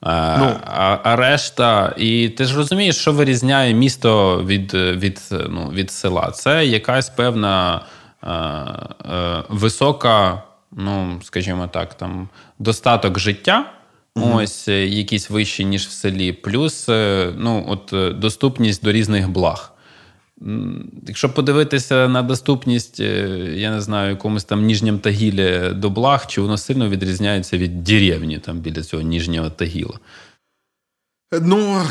[0.01, 5.71] А, ну, а а, решта, і ти ж розумієш, що вирізняє місто від від, ну,
[5.75, 6.31] від села?
[6.31, 7.85] Це якась певна
[9.49, 10.43] висока,
[10.73, 13.73] ну, скажімо так, там достаток життя.
[14.17, 14.31] Угу.
[14.35, 16.89] Ось е, якісь вищі, ніж в селі, плюс
[17.37, 19.73] ну, от, доступність до різних благ.
[21.07, 26.59] Якщо подивитися на доступність, я не знаю, якомусь там ніжнім тагілі до благ, чи воно
[26.59, 29.99] сильно відрізняється від деревні там біля цього ніжнього тагіла?
[31.43, 31.83] Ну,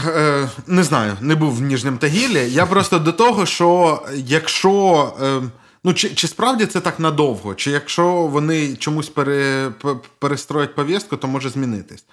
[0.67, 2.51] не знаю, не був в Ніжнім Тагілі.
[2.51, 5.13] Я просто до того, що якщо
[5.83, 7.55] Ну, чи чи справді це так надовго?
[7.55, 9.71] Чи якщо вони чомусь пере,
[10.19, 12.03] перестроять пов'язку, то може змінитись?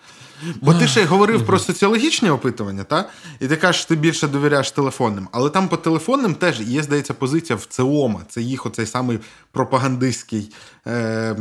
[0.61, 3.09] Бо ти ще говорив про соціологічні опитування, та?
[3.41, 5.28] і ти кажеш, що ти більше довіряєш телефонним.
[5.32, 8.20] Але там по телефонним теж є, здається, позиція в ЦИОМа.
[8.28, 9.18] Це їх оцей самий
[9.53, 10.53] пропагандистський
[10.87, 11.37] е,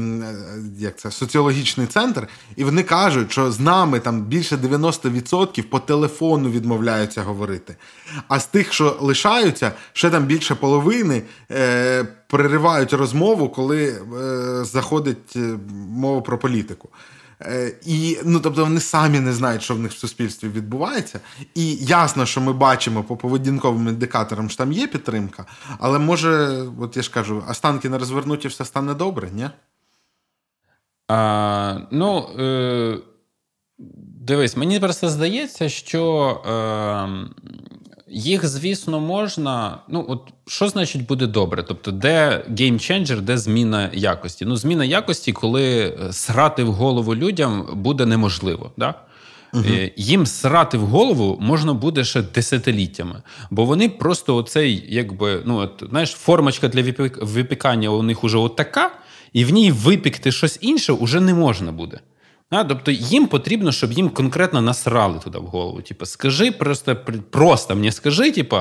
[0.77, 2.27] як це, соціологічний центр.
[2.55, 7.75] І вони кажуть, що з нами там більше 90% по телефону відмовляються говорити.
[8.27, 11.21] А з тих, що лишаються, ще там більше половини
[11.51, 13.99] е, переривають розмову, коли е,
[14.65, 15.57] заходить е,
[15.89, 16.89] мова про політику.
[17.41, 21.19] Е, і ну, тобто вони самі не знають, що в них в суспільстві відбувається.
[21.55, 25.45] І ясно, що ми бачимо по поведінковим індикаторам, що там є підтримка,
[25.79, 29.49] але може, от я ж кажу, останки не розвернуті, все стане добре, ні?
[31.07, 32.97] А, Ну, е,
[34.19, 36.55] дивись, мені просто здається, що е,
[38.07, 39.77] їх, звісно, можна.
[39.89, 41.63] Ну, от що значить буде добре?
[41.63, 44.45] Тобто, де геймченджер, де зміна якості?
[44.45, 48.71] Ну, зміна якості, коли е, срати в голову людям буде неможливо.
[48.77, 48.93] Да?
[49.53, 49.63] Угу.
[49.95, 55.83] Їм срати в голову можна буде ще десятиліттями, бо вони просто оцей, якби, ну, от,
[55.89, 58.91] знаєш, формочка для випікання у них уже отака,
[59.33, 61.99] і в ній випікти щось інше вже не можна буде.
[62.49, 65.81] А, Тобто їм потрібно, щоб їм конкретно насрали туди в голову.
[65.81, 66.95] Типу, скажи просто
[67.31, 68.57] просто мені скажи, типу,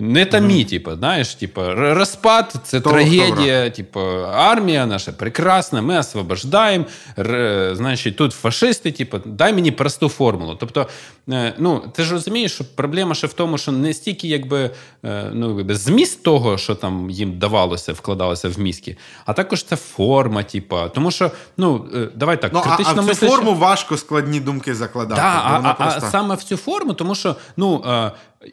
[0.00, 0.70] не тамі, mm-hmm.
[0.70, 4.00] типу, знаєш, типу, розпад це То трагедія, типу,
[4.32, 6.84] армія наша прекрасна, ми освобождаємо.
[7.18, 10.56] Р, значить, тут фашисти, типу, дай мені просту формулу.
[10.60, 10.86] Тобто,
[11.28, 14.70] е, ну, ти ж розумієш, що проблема ще в тому, що не стільки якби,
[15.04, 18.96] е, ну, якби зміст того, що там їм давалося, вкладалося в мізки,
[19.26, 23.00] а також це форма, типу, тому що, ну, е, давай так, ну, критично А, а
[23.00, 23.30] в цю мислиш...
[23.30, 25.20] форму важко складні думки закладати.
[25.20, 26.00] Да, а, а, просто...
[26.06, 27.84] а саме в цю форму, тому що, ну.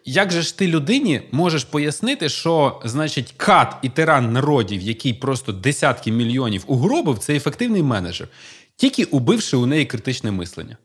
[0.06, 5.52] Як же ж ти людині можеш пояснити, що значить кат і тиран народів, який просто
[5.52, 8.28] десятки мільйонів угробив, це ефективний менеджер,
[8.76, 10.78] тільки убивши у неї критичне мислення?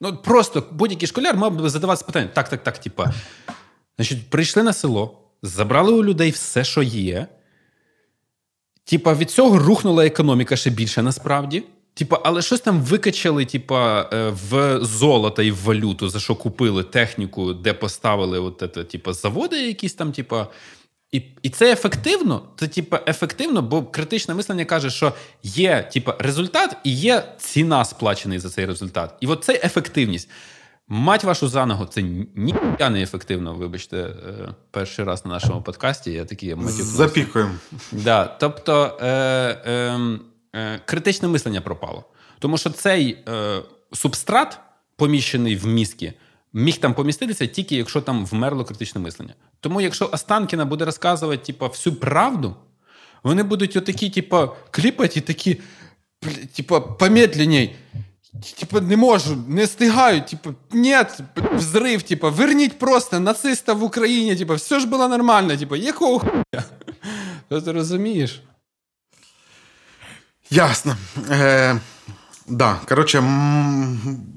[0.00, 3.12] Ну просто будь-який школяр мав би задаватися питання: так, так, так, типа,
[3.96, 7.26] значить, прийшли на село, забрали у людей все, що є.
[8.84, 11.64] Типа, від цього рухнула економіка ще більше насправді.
[11.98, 16.82] Типа, але щось там викачали, типа, е, в золото і в валюту, за що купили
[16.82, 20.46] техніку, де поставили от це, типа, заводи, якісь там, типа.
[21.12, 22.42] І і це ефективно.
[22.56, 28.38] Це типа ефективно, бо критичне мислення каже, що є типа, результат і є ціна сплачений
[28.38, 29.14] за цей результат.
[29.20, 30.30] І от це ефективність.
[30.88, 32.02] Мать вашу за ногу, це
[32.34, 33.54] ніяк не ефективно.
[33.54, 36.12] Вибачте, е, перший раз на нашому подкасті.
[36.12, 36.84] Я такий матюкнувся.
[36.84, 37.54] Запікуємо.
[37.92, 38.98] Да, Тобто.
[39.00, 39.08] Е,
[39.66, 40.18] е,
[40.54, 42.04] Е, критичне мислення пропало.
[42.38, 44.60] Тому що цей е, субстрат,
[44.96, 46.12] поміщений в мізки,
[46.52, 49.34] міг там поміститися тільки якщо там вмерло критичне мислення.
[49.60, 52.56] Тому, якщо Останкіна буде розказувати типу, всю правду,
[53.22, 55.60] вони будуть отакі, типу, кліпати такі,
[56.56, 57.76] типу, помедленней.
[58.58, 61.20] Типа, не можу, не стигають, типу, нет,
[61.54, 66.64] взрив, типу, верніть просто нациста в Україні, типу, все ж було нормально, типу, якого хуя?
[67.64, 68.42] Ти розумієш?
[70.50, 70.96] Ясно.
[71.30, 71.80] Е,
[72.48, 73.24] да, Коротше,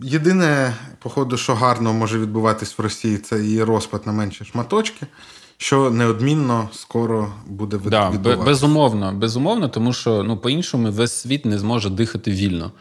[0.03, 5.05] єдине, походу, що гарно може відбуватись в Росії, це її розпад на менші шматочки,
[5.57, 8.21] що неодмінно скоро буде відбуватися.
[8.21, 12.71] Да, Безумовно, безумовно, тому що ну, по-іншому весь світ не зможе дихати вільно.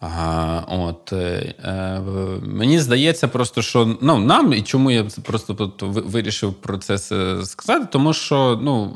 [0.00, 2.00] А, от, е, е,
[2.42, 6.98] Мені здається, просто що ну, нам, і чому я просто вирішив про це
[7.44, 8.92] сказати, тому що ну,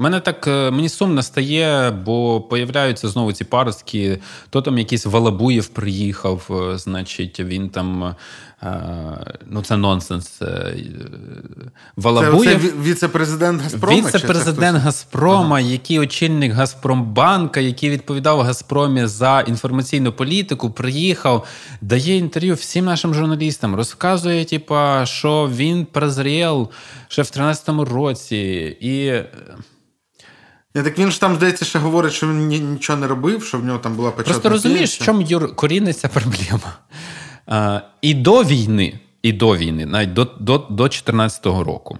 [0.00, 4.18] Мене так е, мені сумно стає, бо появляються знову ці паростки.
[4.50, 8.14] То там якийсь Валабуєв приїхав, е, значить, він там.
[8.62, 10.42] Е, ну, це нонсенс.
[11.96, 13.96] Валабуєв, це, це віце-президент Газпрома?
[13.96, 15.60] Віце-президент Газпрома, ага.
[15.60, 21.46] який очільник Газпромбанка, який відповідав Газпромі за інформаційну політику, приїхав,
[21.80, 26.68] дає інтерв'ю всім нашим журналістам, розказує, типа, що він прозрів
[27.08, 28.36] ще в 13-му році.
[28.80, 29.12] І.
[30.74, 33.64] Я так він ж там, здається, ще говорить, що він нічого не робив, що в
[33.64, 34.32] нього там була початка.
[34.32, 36.76] Просто розумієш, в чому Юр коріниться проблема.
[37.46, 41.98] А, І до війни, і до війни, навіть до до, до року.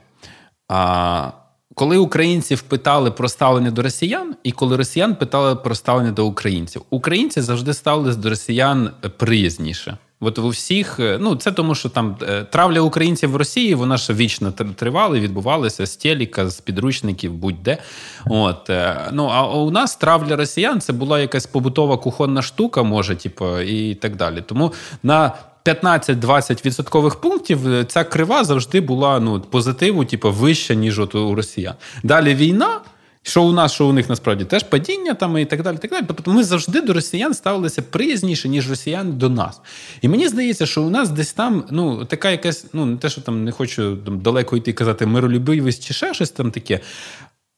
[0.68, 1.30] А,
[1.74, 6.82] Коли українців питали про ставлення до росіян, і коли росіян питали про ставлення до українців,
[6.90, 9.98] українці завжди ставились до росіян приязніше.
[10.22, 13.96] От у всіх, е, ну це тому, що там е, травля українців в Росії, вона
[13.96, 17.78] ж вічно тривала, відбувалася з теліка, з підручників, будь-де.
[18.26, 23.16] От е, ну а у нас травля росіян це була якась побутова кухонна штука, може,
[23.16, 24.42] типу, і так далі.
[24.46, 25.32] Тому на
[25.64, 31.74] 15-20 відсоткових пунктів ця крива завжди була ну, позитиву, типу, вища, ніж от у росіян.
[32.02, 32.80] Далі війна.
[33.22, 35.76] Що у нас, що у них насправді теж падіння там і так далі.
[35.76, 36.04] так далі.
[36.08, 39.60] Тобто ми завжди до росіян ставилися приязніше, ніж росіяни до нас.
[40.00, 43.20] І мені здається, що у нас десь там ну, така якась, ну не те, що
[43.20, 46.80] там не хочу там, далеко йти казати миролюбивість чи ще щось там таке.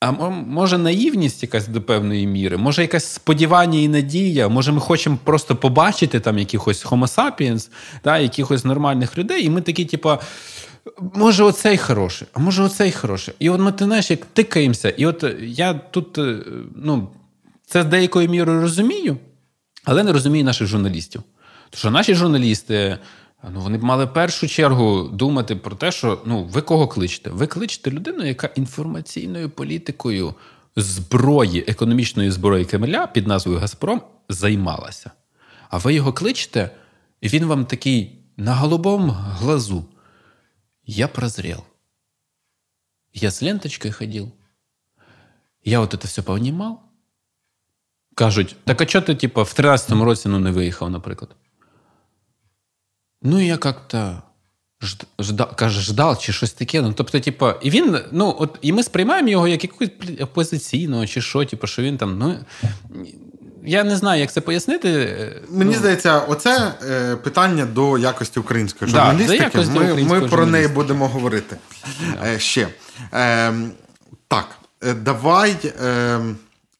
[0.00, 5.18] А може наївність якась до певної міри, може якесь сподівання і надія, може ми хочемо
[5.24, 7.70] просто побачити там якихось homo sapiens,
[8.04, 10.10] да, якихось нормальних людей, і ми такі, типу,
[11.14, 13.34] може, оцей хороший, а може, оцей хороший.
[13.38, 14.88] І от ми ти знаєш, як тикаємося.
[14.88, 16.38] І от я тут, е,
[16.76, 17.08] ну,
[17.66, 19.16] це з деякою мірою розумію,
[19.84, 21.22] але не розумію наших журналістів.
[21.70, 22.98] Тому що наші журналісти.
[23.54, 27.30] Ну, вони б мали в першу чергу думати про те, що ну, ви кого кличете?
[27.30, 30.34] Ви кличете людину, яка інформаційною політикою
[30.76, 35.10] зброї, економічної зброї Кремля під назвою Газпром займалася.
[35.70, 36.70] А ви його кличете,
[37.20, 39.84] і він вам такий на голубому глазу.
[40.84, 41.64] Я прозрел.
[43.12, 44.32] Я з ленточкою ходив.
[45.64, 46.80] Я от це все понимал.
[48.14, 51.36] Кажуть, так а чого ти, типу, в 13-му році ну, не виїхав, наприклад?
[53.22, 54.22] Ну, я як-то
[55.18, 56.82] ждав, каже, ждав чи щось таке.
[56.82, 61.20] Ну, тобто, типу, і він, ну, от, і ми сприймаємо його як якогось опозиційного, чи
[61.20, 62.38] що, типу, що він там, ну.
[63.64, 64.88] Я не знаю, як це пояснити.
[65.48, 69.38] Мені ну, здається, оце е, питання до якості української журналістики.
[69.38, 71.56] Да, якості ми української ми про неї будемо говорити
[72.00, 72.28] да.
[72.28, 72.68] е, ще.
[73.14, 73.52] Е,
[74.28, 74.46] так,
[74.84, 76.20] е, давай е,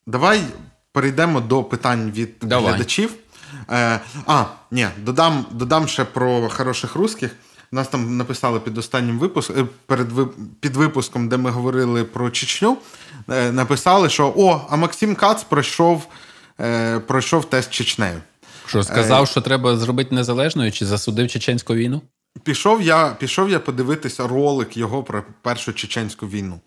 [0.07, 0.41] давай
[0.91, 2.69] перейдемо до питань від давай.
[2.71, 3.13] глядачів.
[3.71, 7.31] Е, А, ні, додам додам ще про хороших русських.
[7.71, 10.07] Нас там написали під останнім випуском, е, перед
[10.59, 12.77] під випуском, де ми говорили про Чечню.
[13.29, 16.07] Е, написали, що о, а Максим Кац пройшов
[16.59, 18.21] е, пройшов тест Чечнею.
[18.65, 22.01] Що сказав, що треба зробити незалежною, чи засудив чеченську війну?
[22.43, 26.59] Пішов я пішов я подивитися ролик його про першу чеченську війну.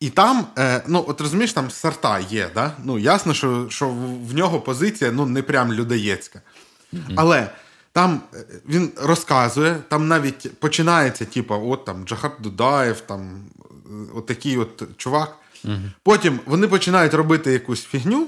[0.00, 2.50] І там, е, ну от розумієш, там сорта є.
[2.54, 2.72] да?
[2.84, 3.88] Ну ясно, що що
[4.28, 6.40] в нього позиція ну не прям людоєцька.
[6.92, 7.14] Mm-hmm.
[7.16, 7.50] Але
[7.92, 14.26] там е, він розказує, там навіть починається, типу, от там Джахар Дудаєв, там е, от
[14.26, 15.36] такий от чувак.
[15.64, 15.90] Mm-hmm.
[16.02, 18.26] Потім вони починають робити якусь фігню.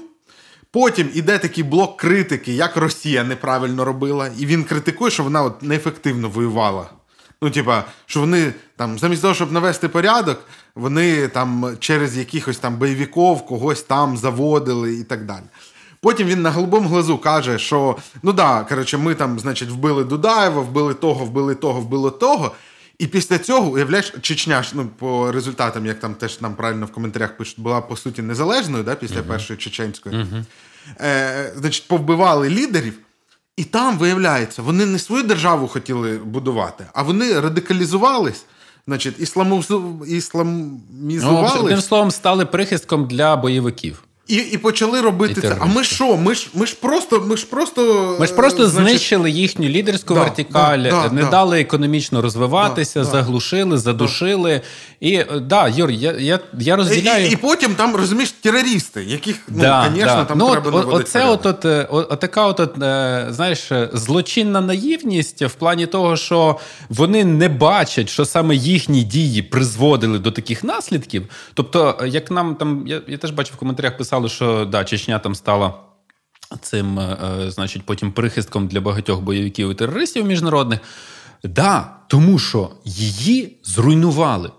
[0.75, 5.63] Потім іде такий блок критики, як Росія неправильно робила, і він критикує, що вона от
[5.63, 6.89] неефективно воювала.
[7.41, 10.39] Ну, типа, що вони там, замість того, щоб навести порядок,
[10.75, 15.43] вони там через якихось там бойовиків когось там заводили і так далі.
[16.01, 20.61] Потім він на голубому глазу каже, що ну да, коротше, ми там, значить, вбили Дудаєва,
[20.61, 22.51] вбили того, вбили того, вбили того.
[22.99, 27.37] І після цього, уявляєш, Чечня ну, по результатам, як там теж нам правильно в коментарях
[27.37, 29.27] пишуть, була по суті незалежною да, після uh-huh.
[29.27, 30.15] першої чеченської.
[30.15, 30.43] Uh-huh.
[31.01, 32.93] Е, Значить, повбивали лідерів.
[33.57, 38.45] І там, виявляється, вони не свою державу хотіли будувати, а вони радикалізувались,
[38.87, 40.31] значить, ісламізувались.
[41.23, 44.03] Ну, Одним словом, стали прихистком для бойовиків.
[44.27, 45.55] І і почали робити це.
[45.59, 46.17] А ми що?
[46.17, 48.89] Ми ж ми ж просто ми ж просто Ми ж просто значить...
[48.89, 54.61] знищили їхню лідерську да, вертикаль, да, не да, дали економічно розвиватися, заглушили, задушили.
[54.99, 57.27] І да, Юр, я я, я розділяю.
[57.27, 61.45] І, і потім там розумієш терористи, яких ну, звісно, там ну, треба от, Оце от,
[61.45, 66.59] от, от, от така, от, от, е, знаєш, злочинна наївність в плані того, що
[66.89, 71.23] вони не бачать, що саме їхні дії призводили до таких наслідків.
[71.53, 75.19] Тобто, як нам там я, я теж бачив в коментарях писав писали, що да, Чечня
[75.19, 75.73] там стала.
[76.61, 80.79] Цим, е, значить, потім прихистком для багатьох бойовиків і терористів міжнародних.
[81.43, 84.51] Да, тому що її зруйнували.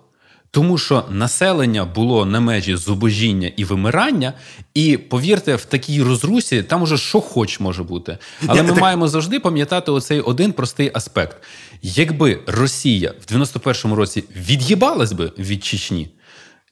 [0.51, 4.33] Тому що населення було на межі зубожіння і вимирання,
[4.75, 8.19] і повірте, в такій розрусі там уже що хоч може бути.
[8.47, 11.37] Але ми маємо завжди пам'ятати оцей один простий аспект:
[11.83, 16.09] якби Росія в 91-му році від'їбалась би від Чечні,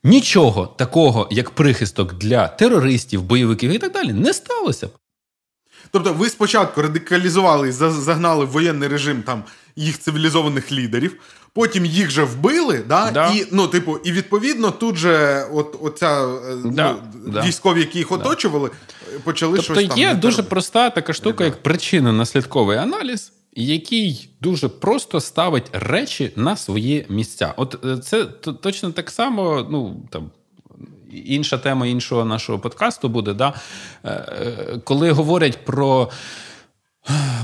[0.04, 4.88] Нічого такого, як прихисток для терористів, бойовиків і так далі, не сталося.
[5.90, 9.42] Тобто, ви спочатку радикалізували і загнали в воєнний режим там
[9.76, 11.16] їх цивілізованих лідерів,
[11.52, 13.10] потім їх же вбили, да?
[13.10, 13.30] да.
[13.30, 17.42] і ну, типу, і відповідно тут же от, оця е, да, ну, да.
[17.42, 18.70] військові, які їх оточували,
[19.24, 19.86] почали тобто, щось там.
[19.86, 26.56] Тобто є дуже проста така штука, як причинно-наслідковий аналіз який дуже просто ставить речі на
[26.56, 27.54] свої місця.
[27.56, 28.24] От е, це
[28.62, 30.30] точно так само, ну там.
[31.24, 33.54] Інша тема іншого нашого подкасту буде, да?
[34.04, 36.10] Е, е, коли говорять про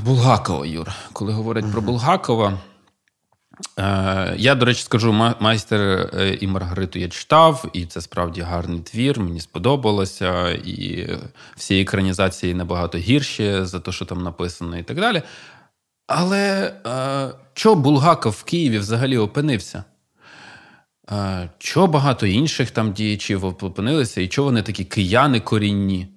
[0.05, 1.71] Булгакова, Юр, коли говорять mm-hmm.
[1.71, 2.59] про Булгакова,
[4.37, 6.09] я, до речі, скажу, майстер
[6.41, 11.09] і Маргариту я читав, і це справді гарний твір, мені сподобалося, і
[11.55, 15.21] всі екранізації набагато гірші за те, що там написано, і так далі.
[16.13, 19.83] Але е, чого Булгаков в Києві взагалі опинився?
[21.11, 26.07] Е, чого багато інших там діячів опинилися, і чого вони такі кияни корінні?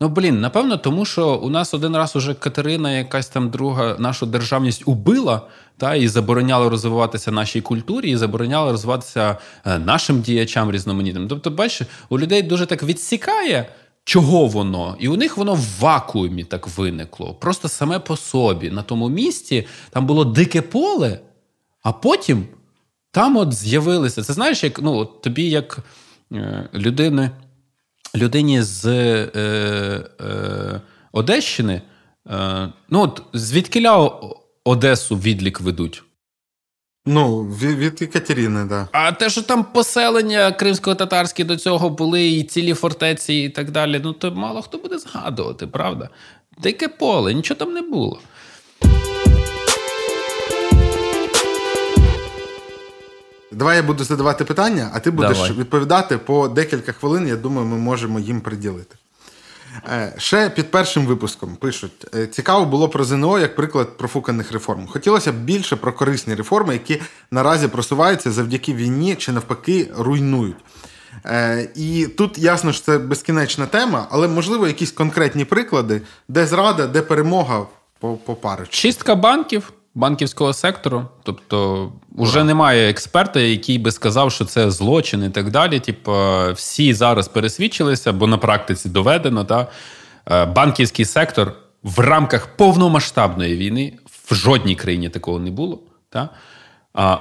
[0.00, 4.26] Ну, блін, напевно, тому що у нас один раз уже Катерина, якась там друга, нашу
[4.26, 5.42] державність убила,
[5.76, 9.36] та і забороняла розвиватися нашій культурі, і забороняла розвиватися
[9.66, 11.28] е, нашим діячам різноманітним.
[11.28, 13.68] Тобто, бачиш, у людей дуже так відсікає.
[14.06, 14.96] Чого воно?
[14.98, 17.34] І у них воно в вакуумі так виникло.
[17.34, 18.70] Просто саме по собі.
[18.70, 21.20] На тому місці там було дике поле,
[21.82, 22.46] а потім
[23.10, 24.22] там от з'явилися.
[24.22, 25.78] Це знаєш, як ну, от тобі, як
[26.32, 27.30] е, людини,
[28.14, 29.30] людині з е,
[30.20, 30.80] е,
[31.12, 31.82] Одещини,
[32.30, 34.20] е, ну от звідкиля
[34.64, 36.02] Одесу відлік ведуть.
[37.06, 38.64] Ну, від, від Екатерини.
[38.64, 38.88] Да.
[38.92, 44.00] А те, що там поселення кримсько-татарські до цього були, і цілі фортеці, і так далі,
[44.04, 46.08] ну то мало хто буде згадувати, правда?
[46.58, 48.18] Дике поле, нічого там не було.
[53.52, 55.52] Давай я буду задавати питання, а ти будеш Давай.
[55.52, 57.28] відповідати по декілька хвилин.
[57.28, 58.96] Я думаю, ми можемо їм приділити.
[59.88, 64.86] Е, Ще під першим випуском пишуть: е, цікаво було про ЗНО як приклад профуканих реформ.
[64.86, 70.56] Хотілося б більше про корисні реформи, які наразі просуваються завдяки війні чи навпаки руйнують.
[71.26, 76.86] Е, І тут ясно, що це безкінечна тема, але можливо якісь конкретні приклади, де зрада,
[76.86, 77.66] де перемога
[78.00, 78.74] по, по парочку.
[78.74, 81.04] Чистка банків, банківського сектору.
[81.22, 85.80] Тобто, вже немає експерта, який би сказав, що це злочин і так далі.
[85.80, 86.12] Типу,
[86.54, 89.66] всі зараз пересвідчилися, бо на практиці доведено, та
[90.30, 93.92] е, банківський сектор в рамках повномасштабної війни
[94.30, 95.80] в жодній країні такого не було.
[96.10, 96.28] Та,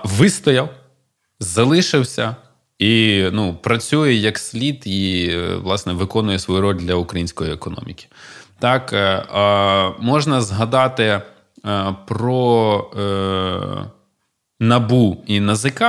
[0.03, 0.69] вистояв,
[1.39, 2.35] залишився.
[2.79, 8.05] І ну, працює як слід і власне виконує свою роль для української економіки.
[8.59, 9.25] Так е,
[9.99, 11.21] можна згадати е,
[12.05, 13.85] про е,
[14.59, 15.83] набу і НАЗК,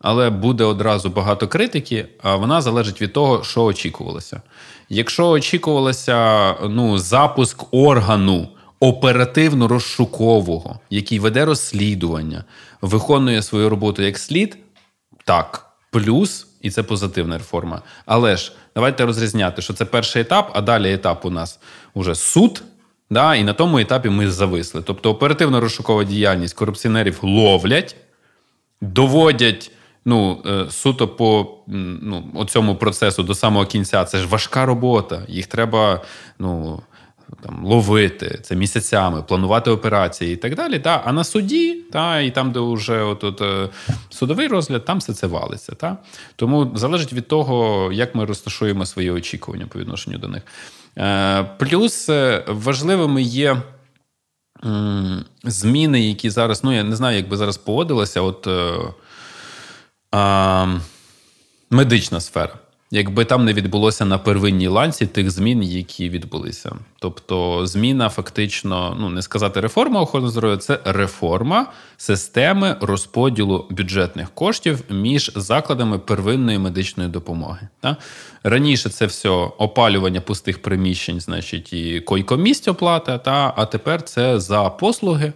[0.00, 2.08] але буде одразу багато критики.
[2.22, 4.42] А вона залежить від того, що очікувалося.
[4.88, 8.48] Якщо очікувалося ну, запуск органу
[8.80, 12.44] оперативно-розшукового, який веде розслідування,
[12.82, 14.58] виконує свою роботу як слід,
[15.24, 17.82] так плюс, і це позитивна реформа.
[18.06, 21.58] Але ж давайте розрізняти, що це перший етап, а далі етап у нас
[21.94, 22.62] уже суд.
[23.10, 24.82] Да, І на тому етапі ми зависли.
[24.82, 27.96] Тобто оперативно-розшукова діяльність корупціонерів ловлять,
[28.80, 29.70] доводять
[30.04, 34.04] ну, е, суто по ну, цьому процесу до самого кінця.
[34.04, 35.22] Це ж важка робота.
[35.28, 36.02] Їх треба
[36.38, 36.80] ну,
[37.42, 40.78] там, ловити це місяцями, планувати операції і так далі.
[40.78, 41.02] Та?
[41.04, 43.68] А на суді, та, і там, де вже от, от, е,
[44.10, 45.72] судовий розгляд, там все це валиться.
[45.72, 45.96] Та?
[46.36, 50.42] Тому залежить від того, як ми розташуємо свої очікування по відношенню до них.
[50.98, 53.62] Е, плюс е, важливими є.
[55.44, 58.72] Зміни, які зараз, ну я не знаю, як би зараз поводилася, от е,
[61.70, 62.58] медична сфера
[62.90, 66.76] якби там не відбулося на первинній ланці тих змін, які відбулися.
[66.98, 71.66] Тобто, зміна фактично, ну не сказати реформа охорони здоров'я, це реформа
[71.96, 77.68] системи розподілу бюджетних коштів між закладами первинної медичної допомоги.
[77.80, 77.96] Та?
[78.42, 79.28] Раніше це все
[79.58, 85.32] опалювання пустих приміщень, значить, і койкомість оплата, та а тепер це за послуги.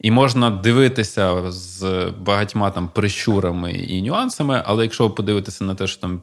[0.00, 5.86] І можна дивитися з багатьма там прищурами і нюансами, але якщо ви подивитеся на те,
[5.86, 6.22] що там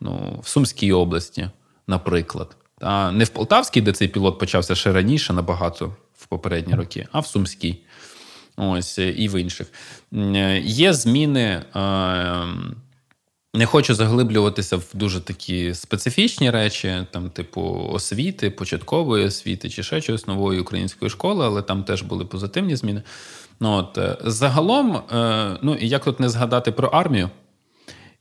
[0.00, 1.50] ну, в Сумській області,
[1.86, 2.56] наприклад.
[2.80, 7.20] А не в Полтавській, де цей пілот почався ще раніше, набагато в попередні роки, а
[7.20, 7.78] в Сумській.
[8.56, 9.66] Ось і в інших.
[10.62, 11.62] Є зміни.
[13.54, 20.00] Не хочу заглиблюватися в дуже такі специфічні речі, там, типу, освіти, початкової освіти чи ще
[20.00, 23.02] чогось нової української школи, але там теж були позитивні зміни.
[23.60, 27.30] Ну, от, е, Загалом, е, ну як тут не згадати про армію,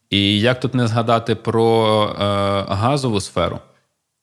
[0.09, 2.23] і як тут не згадати про е,
[2.73, 3.59] газову сферу?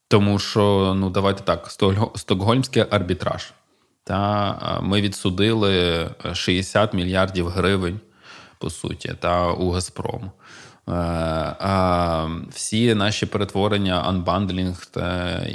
[0.08, 1.70] Тому що, ну давайте так,
[2.14, 3.52] Стокгольмський арбітраж.
[4.04, 8.00] Та Ми відсудили 60 мільярдів гривень,
[8.58, 10.30] по суті, та у Газпрому.
[10.88, 10.92] Е,
[11.58, 14.86] а всі наші перетворення, анбандлінг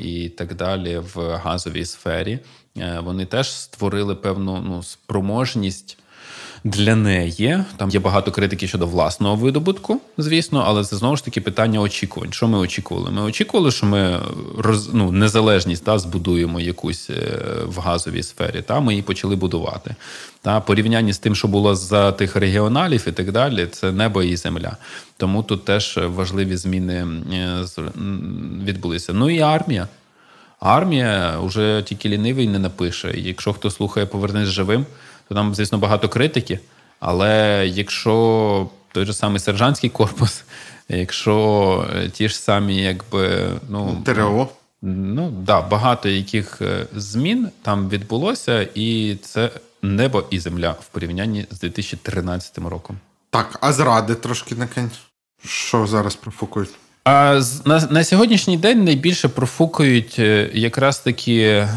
[0.02, 2.40] і так далі в газовій сфері,
[2.78, 5.98] е, вони теж створили певну ну, спроможність
[6.64, 7.64] для неї.
[7.78, 12.34] Там є багато критики щодо власного видобутку, звісно, але це знову ж таки питання очікувань.
[12.34, 13.12] Що ми очікували?
[13.12, 14.20] Ми очікували, що ми
[14.58, 18.62] роз, ну, незалежність та, збудуємо якусь е, в газовій сфері.
[18.62, 19.96] Та Ми її почали будувати.
[20.42, 24.36] Та порівнянні з тим, що було за тих регіоналів і так далі, це небо і
[24.36, 24.78] земля.
[25.18, 27.66] Тому тут теж важливі зміни е,
[28.64, 29.14] відбулися.
[29.14, 29.88] Ну і армія.
[30.60, 33.14] армія вже тільки лінивий не напише.
[33.16, 34.86] якщо хто слухає Повернись живим,
[35.30, 36.60] то там, звісно, багато критики.
[37.00, 40.44] Але якщо той же самий сержантський корпус,
[40.90, 44.50] якщо е, ті ж самі, якби ну ТРО.
[44.82, 49.50] Ну да, багато яких е, змін там відбулося, і це
[49.82, 52.98] небо і земля в порівнянні з 2013 роком.
[53.30, 54.92] Так, а зради трошки накинь.
[55.46, 56.70] Що зараз профукують?
[57.04, 61.70] А на на сьогоднішній день найбільше профукують е, якраз такі е,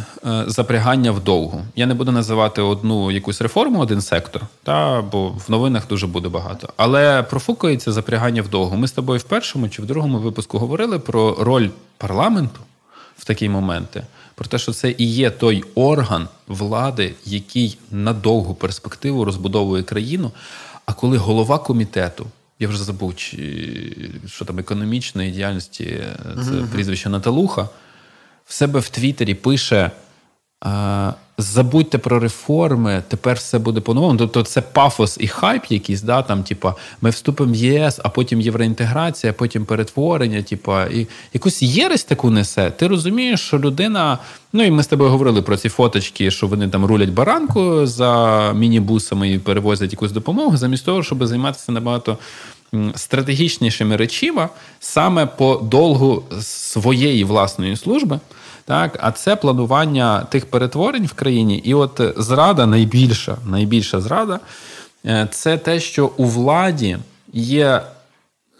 [0.46, 1.62] запрягання вдовгу.
[1.76, 6.28] Я не буду називати одну якусь реформу, один сектор, та бо в новинах дуже буде
[6.28, 6.68] багато.
[6.76, 8.76] Але профукується запрягання вдовгу.
[8.76, 11.68] Ми з тобою в першому чи в другому випуску говорили про роль
[11.98, 12.60] парламенту
[13.18, 14.02] в такі моменти.
[14.34, 20.30] Про те, що це і є той орган влади, який на довгу перспективу розбудовує країну.
[20.86, 22.26] А коли голова комітету
[22.62, 26.66] я вже забув, чи, що там економічної діяльності це uh-huh.
[26.66, 27.68] прізвище Наталуха,
[28.44, 29.90] в себе в Твіттері пише:
[31.38, 34.18] забудьте про реформи, тепер все буде по-новому.
[34.18, 38.40] Тобто це пафос і хайп якийсь, да, там, типа, ми вступимо в ЄС, а потім
[38.40, 42.70] євроінтеграція, потім перетворення, типа, і якусь єресь таку несе.
[42.70, 44.18] Ти розумієш, що людина.
[44.52, 48.52] Ну і ми з тобою говорили про ці фоточки, що вони там рулять баранку за
[48.52, 52.18] мінібусами і перевозять якусь допомогу, замість того, щоб займатися набагато
[52.94, 54.48] стратегічнішими речима
[54.80, 58.20] саме по долгу своєї власної служби.
[58.64, 61.58] Так, а це планування тих перетворень в країні.
[61.64, 64.40] І от зрада, найбільша, найбільша зрада
[65.06, 66.98] е, це те, що у владі
[67.32, 67.82] є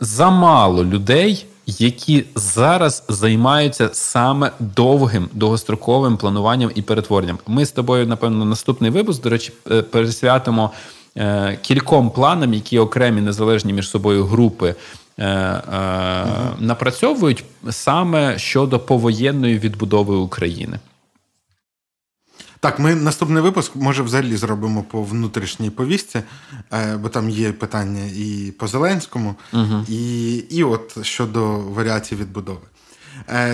[0.00, 7.38] замало людей, які зараз займаються саме довгим довгостроковим плануванням і перетворенням.
[7.46, 10.70] Ми з тобою, напевно, наступний випуск, до речі, е, пересвятимо
[11.16, 14.74] Е, кільком планам, які окремі незалежні між собою групи
[15.19, 16.27] е, е,
[16.59, 20.79] напрацьовують саме щодо повоєнної відбудови України.
[22.61, 26.23] Так, ми наступний випуск, може, взагалі зробимо по внутрішній повістці,
[26.99, 29.87] бо там є питання і по Зеленському, угу.
[29.89, 32.61] і і от щодо варіації відбудови.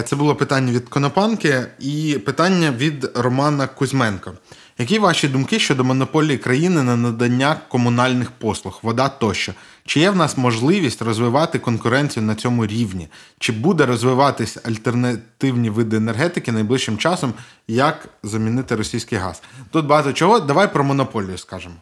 [0.04, 4.32] Це було питання від Конопанки і питання від Романа Кузьменко.
[4.78, 9.52] Які ваші думки щодо монополії країни на надання комунальних послуг, вода тощо?
[9.88, 13.08] Чи є в нас можливість розвивати конкуренцію на цьому рівні?
[13.38, 17.34] Чи буде розвиватись альтернативні види енергетики найближчим часом,
[17.68, 19.42] як замінити російський газ?
[19.70, 20.40] Тут багато чого.
[20.40, 21.74] Давай про монополію скажемо.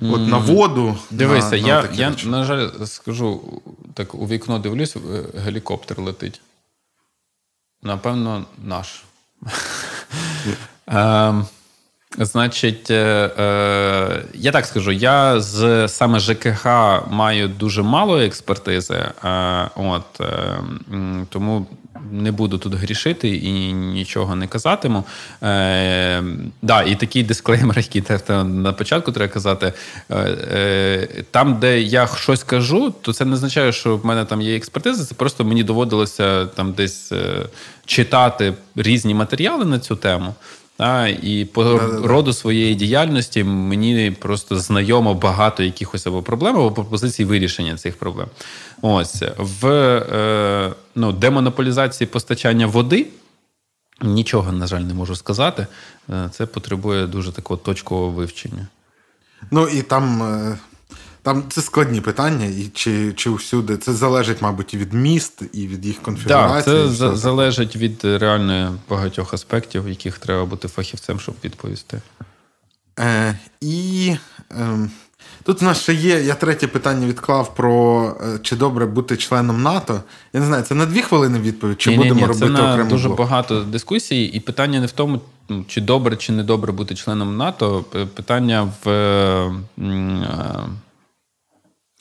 [0.00, 0.98] От на воду.
[1.10, 3.62] Дивися, на, я, на я на жаль, скажу
[3.94, 6.40] так: у вікно дивлюсь, е, гелікоптер летить.
[7.82, 9.04] Напевно, наш.
[12.16, 12.94] Значить, е,
[13.38, 16.66] е, я так скажу, я з саме ЖКХ
[17.10, 20.20] маю дуже мало експертизи, е, от
[21.28, 21.66] тому
[22.10, 25.04] не буду тут грішити і нічого не казатиму.
[26.62, 28.02] Да, І такий дисклеймер, який
[28.44, 29.72] на початку треба казати.
[31.30, 35.04] Там, де я щось кажу, то це не означає, що в мене там є експертиза.
[35.04, 37.12] Це просто мені доводилося там десь
[37.86, 40.34] читати різні матеріали на цю тему.
[40.78, 42.08] А, І по Да-да-да.
[42.08, 48.26] роду своєї діяльності мені просто знайомо багато якихось або проблем, або пропозицій вирішення цих проблем.
[48.82, 53.06] Ось в е, ну, демонополізації постачання води.
[54.02, 55.66] Нічого, на жаль, не можу сказати.
[56.10, 58.66] Е, це потребує дуже такого точкового вивчення.
[59.50, 60.58] Ну і там е,
[61.22, 65.66] там це складні питання, і чи чи всюди це залежить, мабуть, і від міст, і
[65.66, 66.76] від їх конфігурації.
[66.76, 72.00] Так, це залежить від реально багатьох аспектів, яких треба бути фахівцем, щоб відповісти.
[72.98, 74.16] Е, І
[74.50, 74.88] е,
[75.42, 76.22] тут у нас ще є.
[76.22, 80.02] Я третє питання відклав про е, чи добре бути членом НАТО.
[80.32, 82.52] Я не знаю, це на дві хвилини відповідь, чи ні, будемо ні, ні, робити це
[82.52, 83.18] на окремий дуже блок?
[83.18, 85.20] багато дискусій, і питання не в тому.
[85.68, 87.84] Чи добре, чи не добре бути членом НАТО?
[88.14, 89.52] Питання в е,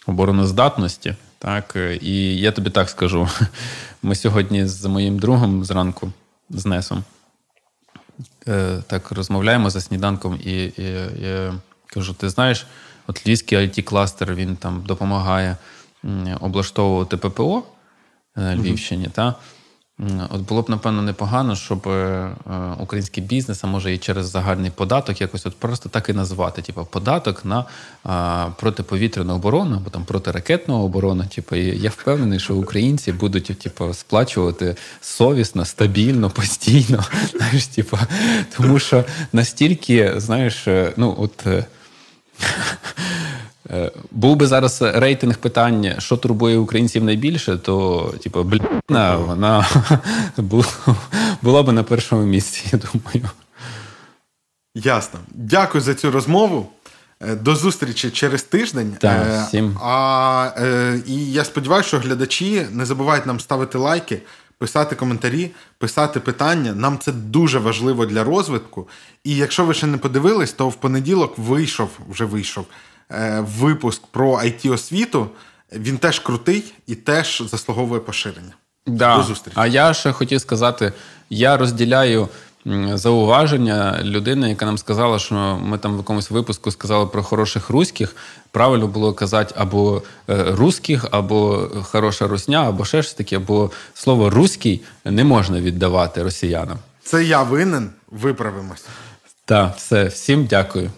[0.07, 1.15] обороноздатності.
[1.39, 3.29] Так, І я тобі так скажу:
[4.03, 6.11] ми сьогодні з моїм другом зранку,
[6.49, 7.03] з Несом,
[8.47, 10.83] е, так розмовляємо за сніданком, і, і
[11.21, 11.53] я
[11.85, 12.65] кажу: ти знаєш,
[13.07, 15.57] от Львівський it кластер він там допомагає
[16.39, 17.63] облаштовувати ППО
[18.35, 19.05] на Львівщині.
[19.05, 19.11] Mm-hmm.
[19.11, 19.35] Та?
[20.29, 22.29] От було б, напевно, непогано, щоб е,
[22.79, 26.61] український бізнес, а може і через загальний податок, якось от просто так і назвати.
[26.61, 27.65] Типу, податок на
[28.59, 31.25] протиповітряну оборону або там протиракетну оборону.
[31.35, 37.03] Типу, і я впевнений, що українці будуть типу, сплачувати совісно, стабільно, постійно.
[37.37, 37.97] Знаєш, типу,
[38.57, 41.45] Тому що настільки, знаєш, е, ну от.
[43.69, 49.67] Е, Був би зараз рейтинг питань, що турбує українців найбільше, то типу, бліна, вона
[51.41, 53.29] була б на першому місці, я думаю.
[54.75, 55.19] Ясно.
[55.33, 56.67] Дякую за цю розмову.
[57.21, 58.95] Е, До зустрічі через тиждень.
[58.99, 59.77] Так, Е, всім.
[59.83, 60.49] А,
[61.07, 64.21] і я сподіваюся, що глядачі не забувають нам ставити лайки,
[64.57, 66.73] писати коментарі, писати питання.
[66.73, 68.87] Нам це дуже важливо для розвитку.
[69.23, 72.65] І якщо ви ще не подивились, то в понеділок вийшов, вже вийшов
[73.39, 75.29] випуск про it освіту.
[75.73, 78.53] Він теж крутий і теж заслуговує поширення.
[78.87, 79.17] Да.
[79.17, 79.57] До зустрічі.
[79.59, 80.93] А я ще хотів сказати:
[81.29, 82.29] я розділяю
[82.93, 88.15] зауваження людини, яка нам сказала, що ми там в якомусь випуску сказали про хороших руських.
[88.51, 94.29] Правильно було казати або е, русських, або хороша русня, або ще щось таке, бо слово
[94.29, 96.77] руський не можна віддавати росіянам.
[97.03, 97.89] Це я винен.
[98.11, 98.85] Виправимось.
[99.45, 100.91] Так, все, всім дякую.